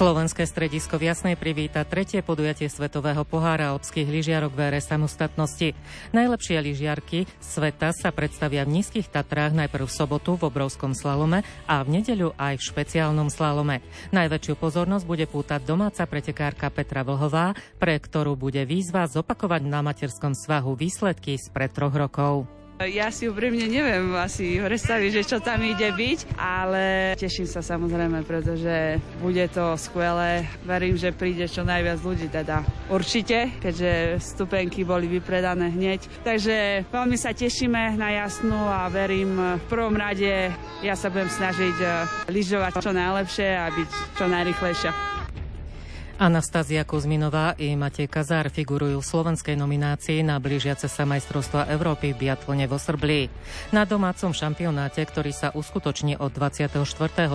Slovenské 0.00 0.48
stredisko 0.48 0.96
v 0.96 1.12
Jasnej 1.12 1.36
privíta 1.36 1.84
tretie 1.84 2.24
podujatie 2.24 2.72
Svetového 2.72 3.20
pohára 3.28 3.76
alpských 3.76 4.08
lyžiarok 4.08 4.56
v 4.56 4.72
ére 4.72 4.80
samostatnosti. 4.80 5.76
Najlepšie 6.16 6.56
lyžiarky 6.56 7.28
sveta 7.36 7.92
sa 7.92 8.08
predstavia 8.08 8.64
v 8.64 8.80
nízkych 8.80 9.12
Tatrách 9.12 9.52
najprv 9.52 9.84
v 9.84 9.92
sobotu 9.92 10.40
v 10.40 10.48
obrovskom 10.48 10.96
slalome 10.96 11.44
a 11.68 11.84
v 11.84 12.00
nedeľu 12.00 12.32
aj 12.40 12.56
v 12.56 12.66
špeciálnom 12.72 13.28
slalome. 13.28 13.84
Najväčšiu 14.16 14.56
pozornosť 14.56 15.04
bude 15.04 15.28
pútať 15.28 15.68
domáca 15.68 16.08
pretekárka 16.08 16.72
Petra 16.72 17.04
Vlhová, 17.04 17.52
pre 17.76 18.00
ktorú 18.00 18.40
bude 18.40 18.64
výzva 18.64 19.04
zopakovať 19.04 19.68
na 19.68 19.84
materskom 19.84 20.32
svahu 20.32 20.80
výsledky 20.80 21.36
z 21.36 21.52
pred 21.52 21.76
troch 21.76 21.92
rokov. 21.92 22.48
Ja 22.80 23.12
si 23.12 23.28
úprimne 23.28 23.68
neviem 23.68 24.16
asi 24.16 24.56
predstaviť, 24.56 25.10
že 25.12 25.22
čo 25.28 25.36
tam 25.36 25.60
ide 25.60 25.92
byť, 25.92 26.32
ale 26.40 27.12
teším 27.12 27.44
sa 27.44 27.60
samozrejme, 27.60 28.24
pretože 28.24 28.96
bude 29.20 29.44
to 29.52 29.76
skvelé. 29.76 30.48
Verím, 30.64 30.96
že 30.96 31.12
príde 31.12 31.44
čo 31.44 31.60
najviac 31.60 32.00
ľudí 32.00 32.32
teda. 32.32 32.64
Určite, 32.88 33.52
keďže 33.60 34.24
stupenky 34.24 34.88
boli 34.88 35.12
vypredané 35.12 35.68
hneď. 35.76 36.24
Takže 36.24 36.88
veľmi 36.88 37.20
sa 37.20 37.36
tešíme 37.36 38.00
na 38.00 38.24
jasnú 38.24 38.56
a 38.56 38.88
verím 38.88 39.60
v 39.60 39.64
prvom 39.68 40.00
rade 40.00 40.48
ja 40.80 40.96
sa 40.96 41.12
budem 41.12 41.28
snažiť 41.28 41.76
eh, 41.84 41.92
lyžovať 42.32 42.80
čo 42.80 42.96
najlepšie 42.96 43.48
a 43.60 43.68
byť 43.76 43.90
čo 44.16 44.24
najrychlejšia. 44.24 45.20
Anastázia 46.20 46.84
Kuzminová 46.84 47.56
i 47.56 47.72
Matej 47.72 48.04
Kazár 48.04 48.52
figurujú 48.52 49.00
v 49.00 49.08
slovenskej 49.08 49.56
nominácii 49.56 50.20
na 50.20 50.36
blížiace 50.36 50.84
sa 50.84 51.08
majstrovstva 51.08 51.72
Európy 51.72 52.12
v 52.12 52.28
biatlone 52.28 52.68
vo 52.68 52.76
Srblii. 52.76 53.32
Na 53.72 53.88
domácom 53.88 54.36
šampionáte, 54.36 55.00
ktorý 55.00 55.32
sa 55.32 55.48
uskutoční 55.56 56.20
od 56.20 56.28
24. 56.36 56.76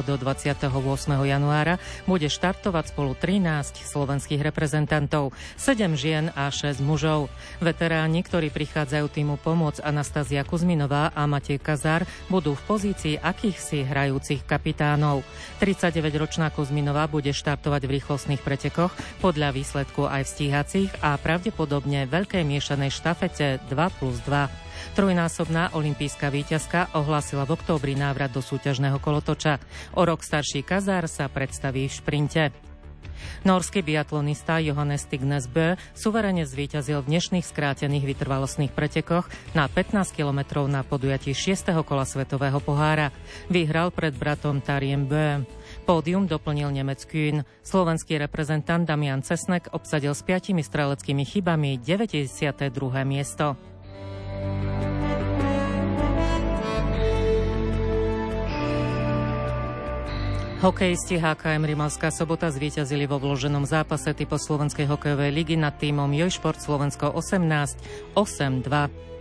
do 0.05 0.15
28. 0.21 0.69
januára, 1.17 1.81
bude 2.05 2.29
štartovať 2.29 2.93
spolu 2.93 3.17
13 3.17 3.89
slovenských 3.89 4.45
reprezentantov, 4.45 5.33
7 5.57 5.97
žien 5.97 6.29
a 6.37 6.53
6 6.53 6.77
mužov. 6.85 7.33
Veteráni, 7.57 8.21
ktorí 8.21 8.53
prichádzajú 8.53 9.09
týmu 9.09 9.41
pomôcť 9.41 9.81
Anastázia 9.81 10.45
Kuzminová 10.45 11.09
a 11.17 11.25
Matej 11.25 11.57
Kazár, 11.57 12.05
budú 12.29 12.53
v 12.53 12.61
pozícii 12.69 13.17
akýchsi 13.17 13.81
hrajúcich 13.81 14.45
kapitánov. 14.45 15.25
39-ročná 15.57 16.53
Kuzminová 16.53 17.09
bude 17.09 17.33
štartovať 17.33 17.81
v 17.89 17.93
rýchlostných 17.97 18.45
pretekoch 18.45 18.74
pretekoch, 18.75 18.91
podľa 19.23 19.55
výsledku 19.55 20.03
aj 20.03 20.27
v 20.27 20.33
stíhacích 20.35 20.91
a 20.99 21.15
pravdepodobne 21.15 22.11
veľkej 22.11 22.43
miešanej 22.43 22.91
štafete 22.91 23.63
2 23.71 23.97
plus 23.97 24.19
2. 24.27 24.51
Trojnásobná 24.99 25.71
olimpijská 25.71 26.27
víťazka 26.27 26.91
ohlásila 26.91 27.47
v 27.47 27.55
októbri 27.55 27.95
návrat 27.95 28.35
do 28.35 28.43
súťažného 28.43 28.99
kolotoča. 28.99 29.63
O 29.95 30.03
rok 30.03 30.27
starší 30.27 30.67
Kazár 30.67 31.07
sa 31.07 31.31
predstaví 31.31 31.87
v 31.87 31.95
šprinte. 31.95 32.43
Norský 33.47 33.79
biatlonista 33.79 34.59
Johannes 34.59 35.07
Stignes 35.07 35.47
Bö 35.47 35.79
suverene 35.95 36.43
zvíťazil 36.43 36.99
v 36.99 37.15
dnešných 37.15 37.45
skrátených 37.47 38.11
vytrvalostných 38.11 38.75
pretekoch 38.75 39.31
na 39.55 39.71
15 39.71 40.11
kilometrov 40.11 40.67
na 40.67 40.83
podujatí 40.83 41.31
6. 41.31 41.71
kola 41.87 42.03
Svetového 42.03 42.59
pohára. 42.59 43.15
Vyhral 43.47 43.95
pred 43.95 44.11
bratom 44.13 44.59
Tariem 44.59 45.07
Bö. 45.07 45.47
Pódium 45.85 46.25
doplnil 46.25 46.73
Nemec 46.73 47.05
Kühn. 47.05 47.45
Slovenský 47.61 48.17
reprezentant 48.17 48.89
Damian 48.89 49.21
Cesnek 49.21 49.69
obsadil 49.69 50.17
s 50.17 50.25
piatimi 50.25 50.65
streleckými 50.65 51.21
chybami 51.21 51.77
92. 51.77 52.41
miesto. 53.05 53.53
Hokejisti 60.65 61.21
HKM 61.21 61.61
Rimavská 61.61 62.09
sobota 62.09 62.49
zvíťazili 62.49 63.05
vo 63.05 63.21
vloženom 63.21 63.69
zápase 63.69 64.09
typu 64.17 64.41
Slovenskej 64.41 64.89
hokejovej 64.89 65.29
ligy 65.29 65.53
nad 65.53 65.77
týmom 65.77 66.09
Jojšport 66.09 66.57
Slovensko 66.57 67.13
18 67.13 68.17
8-2. 68.17 69.14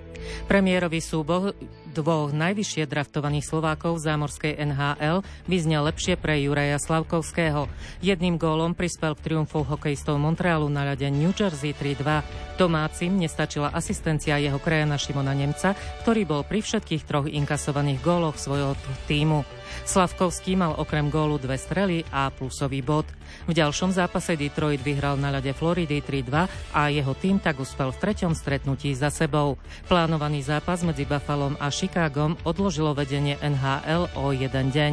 Premiérový 0.45 1.01
súboh 1.01 1.57
dvoch 1.95 2.35
najvyššie 2.35 2.91
draftovaných 2.91 3.47
Slovákov 3.47 4.03
zámorskej 4.03 4.59
NHL 4.59 5.23
vyznel 5.47 5.87
lepšie 5.87 6.19
pre 6.19 6.43
Juraja 6.43 6.83
Slavkovského. 6.83 7.71
Jedným 8.03 8.35
gólom 8.35 8.75
prispel 8.75 9.15
k 9.15 9.31
triumfu 9.31 9.63
hokejistov 9.63 10.19
Montrealu 10.19 10.67
na 10.67 10.83
ľade 10.93 11.07
New 11.15 11.31
Jersey 11.31 11.71
3-2. 11.71 12.59
Domácim 12.59 13.15
nestačila 13.15 13.71
asistencia 13.71 14.43
jeho 14.43 14.59
krajana 14.59 14.99
Šimona 14.99 15.39
Nemca, 15.39 15.79
ktorý 16.03 16.27
bol 16.27 16.43
pri 16.43 16.67
všetkých 16.67 17.07
troch 17.07 17.31
inkasovaných 17.31 18.03
góloch 18.03 18.37
svojho 18.37 18.75
týmu. 19.07 19.47
Slavkovský 19.83 20.55
mal 20.55 20.79
okrem 20.79 21.11
gólu 21.11 21.43
dve 21.43 21.59
strely 21.59 22.07
a 22.15 22.31
plusový 22.31 22.79
bod. 22.81 23.11
V 23.45 23.53
ďalšom 23.53 23.91
zápase 23.91 24.39
Detroit 24.39 24.79
vyhral 24.81 25.19
na 25.19 25.35
ľade 25.35 25.51
Floridy 25.53 25.99
3-2 25.99 26.47
a 26.71 26.81
jeho 26.95 27.13
tým 27.19 27.43
tak 27.43 27.59
uspel 27.59 27.91
v 27.91 27.99
treťom 27.99 28.33
stretnutí 28.39 28.95
za 28.95 29.11
sebou. 29.11 29.59
Plánovaný 29.91 30.47
zápas 30.47 30.87
medzi 30.87 31.03
Buffalom 31.03 31.59
a 31.59 31.69
Chicagom 31.69 32.39
odložilo 32.47 32.95
vedenie 32.95 33.35
NHL 33.43 34.15
o 34.15 34.31
jeden 34.31 34.71
deň. 34.71 34.93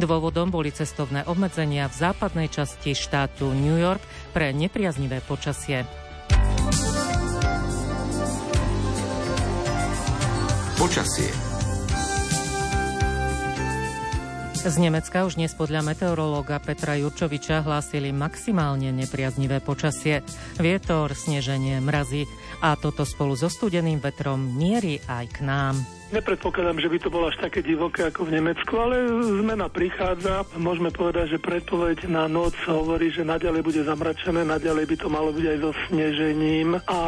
Dôvodom 0.00 0.48
boli 0.48 0.72
cestovné 0.72 1.28
obmedzenia 1.28 1.92
v 1.92 1.98
západnej 2.08 2.48
časti 2.48 2.96
štátu 2.96 3.52
New 3.52 3.76
York 3.76 4.00
pre 4.32 4.50
nepriaznivé 4.56 5.20
počasie. 5.22 5.84
Počasie 10.80 11.51
Z 14.62 14.78
Nemecka 14.78 15.26
už 15.26 15.42
dnes 15.42 15.50
podľa 15.58 15.82
meteorológa 15.82 16.62
Petra 16.62 16.94
Jurčoviča 16.94 17.66
hlásili 17.66 18.14
maximálne 18.14 18.94
nepriaznivé 18.94 19.58
počasie. 19.58 20.22
Vietor, 20.54 21.18
sneženie, 21.18 21.82
mrazy 21.82 22.30
a 22.62 22.78
toto 22.78 23.02
spolu 23.02 23.34
so 23.34 23.50
studeným 23.50 23.98
vetrom 23.98 24.38
mierí 24.38 25.02
aj 25.10 25.24
k 25.34 25.38
nám. 25.42 26.01
Nepredpokladám, 26.12 26.76
že 26.76 26.92
by 26.92 26.98
to 27.00 27.08
bolo 27.08 27.32
až 27.32 27.40
také 27.40 27.64
divoké 27.64 28.12
ako 28.12 28.28
v 28.28 28.36
Nemecku, 28.36 28.72
ale 28.76 29.08
zmena 29.40 29.72
prichádza. 29.72 30.44
Môžeme 30.60 30.92
povedať, 30.92 31.36
že 31.36 31.38
predpoveď 31.40 32.04
na 32.12 32.28
noc 32.28 32.52
hovorí, 32.68 33.08
že 33.08 33.24
naďalej 33.24 33.64
bude 33.64 33.80
zamračené, 33.80 34.44
naďalej 34.44 34.92
by 34.92 34.96
to 35.00 35.08
malo 35.08 35.32
byť 35.32 35.46
aj 35.48 35.58
so 35.64 35.72
snežením 35.88 36.76
a 36.84 37.00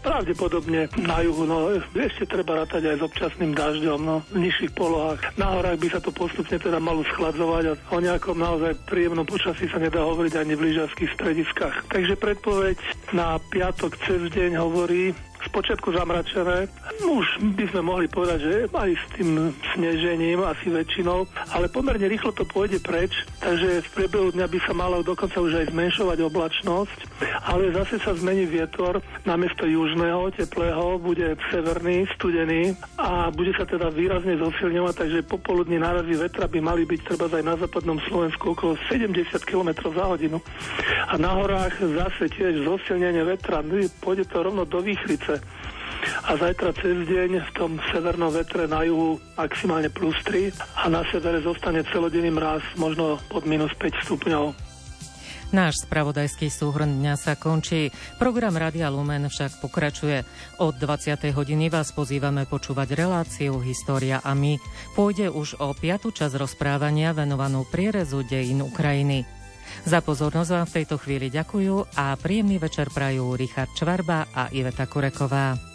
pravdepodobne 0.00 0.88
na 1.02 1.20
juhu, 1.26 1.44
no 1.44 1.74
ešte 1.74 2.24
treba 2.24 2.64
rátať 2.64 2.88
aj 2.88 2.96
s 3.02 3.06
občasným 3.10 3.52
dažďom, 3.52 3.98
no 4.00 4.22
v 4.32 4.48
nižších 4.48 4.72
polohách. 4.72 5.20
Na 5.36 5.58
horách 5.58 5.82
by 5.82 5.88
sa 5.92 6.00
to 6.00 6.14
postupne 6.14 6.56
teda 6.56 6.80
malo 6.80 7.04
schladzovať 7.10 7.64
a 7.68 7.78
o 7.92 7.98
nejakom 7.98 8.38
naozaj 8.38 8.78
príjemnom 8.88 9.28
počasí 9.28 9.68
sa 9.68 9.82
nedá 9.82 10.00
hovoriť 10.00 10.34
ani 10.40 10.54
v 10.56 10.72
lyžarských 10.72 11.10
strediskách. 11.18 11.92
Takže 11.92 12.14
predpoveď 12.16 12.78
na 13.12 13.36
piatok 13.52 13.98
cez 14.06 14.30
deň 14.32 14.56
hovorí, 14.56 15.12
spočiatku 15.48 15.94
zamračené. 15.94 16.68
Už 17.00 17.26
by 17.56 17.64
sme 17.72 17.80
mohli 17.80 18.06
povedať, 18.10 18.38
že 18.44 18.52
aj 18.70 18.90
s 18.92 19.04
tým 19.16 19.54
snežením 19.72 20.44
asi 20.44 20.68
väčšinou, 20.68 21.24
ale 21.56 21.72
pomerne 21.72 22.04
rýchlo 22.10 22.34
to 22.36 22.44
pôjde 22.44 22.82
preč, 22.84 23.12
takže 23.40 23.80
v 23.80 23.88
priebehu 23.96 24.34
dňa 24.36 24.46
by 24.46 24.58
sa 24.66 24.72
malo 24.76 25.00
dokonca 25.00 25.40
už 25.40 25.64
aj 25.64 25.66
zmenšovať 25.72 26.18
oblačnosť, 26.26 26.98
ale 27.48 27.72
zase 27.72 27.96
sa 28.02 28.12
zmení 28.12 28.44
vietor, 28.44 29.00
namiesto 29.24 29.64
južného, 29.64 30.32
teplého, 30.36 31.00
bude 31.00 31.36
severný, 31.48 32.04
studený 32.18 32.76
a 33.00 33.32
bude 33.32 33.56
sa 33.56 33.64
teda 33.64 33.88
výrazne 33.88 34.36
zosilňovať, 34.36 34.94
takže 34.96 35.28
popoludní 35.30 35.80
nárazy 35.80 36.18
vetra 36.18 36.50
by 36.50 36.58
mali 36.60 36.82
byť 36.84 37.00
treba 37.06 37.30
aj 37.30 37.44
na 37.44 37.54
západnom 37.56 37.98
Slovensku 38.08 38.52
okolo 38.52 38.74
70 38.90 39.30
km 39.46 39.70
za 39.92 40.04
hodinu. 40.04 40.42
A 41.10 41.14
na 41.16 41.32
horách 41.38 41.78
zase 41.78 42.28
tiež 42.30 42.66
zosilnenie 42.66 43.22
vetra, 43.22 43.62
pôjde 44.02 44.26
to 44.26 44.42
rovno 44.42 44.66
do 44.66 44.82
výchrice 44.82 45.29
Vianoce. 45.30 45.58
A 46.24 46.32
zajtra 46.32 46.72
cez 46.80 46.96
deň 47.04 47.30
v 47.44 47.50
tom 47.52 47.76
severnom 47.92 48.32
vetre 48.32 48.64
na 48.64 48.82
juhu 48.88 49.20
maximálne 49.36 49.92
plus 49.92 50.16
3 50.24 50.48
a 50.80 50.88
na 50.88 51.04
severe 51.12 51.44
zostane 51.44 51.84
celodenný 51.92 52.32
mraz 52.32 52.64
možno 52.80 53.20
pod 53.28 53.44
minus 53.44 53.70
5 53.76 54.08
stupňov. 54.08 54.56
Náš 55.50 55.82
spravodajský 55.82 56.46
súhrn 56.46 57.02
dňa 57.02 57.18
sa 57.18 57.34
končí. 57.34 57.90
Program 58.22 58.54
Radia 58.54 58.86
Lumen 58.86 59.26
však 59.26 59.58
pokračuje. 59.58 60.22
Od 60.62 60.78
20. 60.78 61.34
hodiny 61.34 61.66
vás 61.66 61.90
pozývame 61.90 62.46
počúvať 62.46 62.94
reláciu 62.94 63.58
História 63.58 64.22
a 64.22 64.30
my. 64.32 64.62
Pôjde 64.94 65.26
už 65.26 65.58
o 65.58 65.74
piatu 65.74 66.14
časť 66.14 66.38
rozprávania 66.38 67.10
venovanú 67.10 67.66
prierezu 67.66 68.22
dejín 68.22 68.62
Ukrajiny. 68.62 69.39
Za 69.86 70.04
pozornosť 70.04 70.50
vám 70.52 70.66
v 70.68 70.74
tejto 70.82 70.96
chvíli 71.00 71.32
ďakujú 71.32 71.96
a 71.96 72.12
príjemný 72.20 72.60
večer 72.60 72.92
prajú 72.92 73.32
Richard 73.38 73.72
Čvarba 73.72 74.28
a 74.32 74.52
Iveta 74.52 74.84
Kureková. 74.84 75.69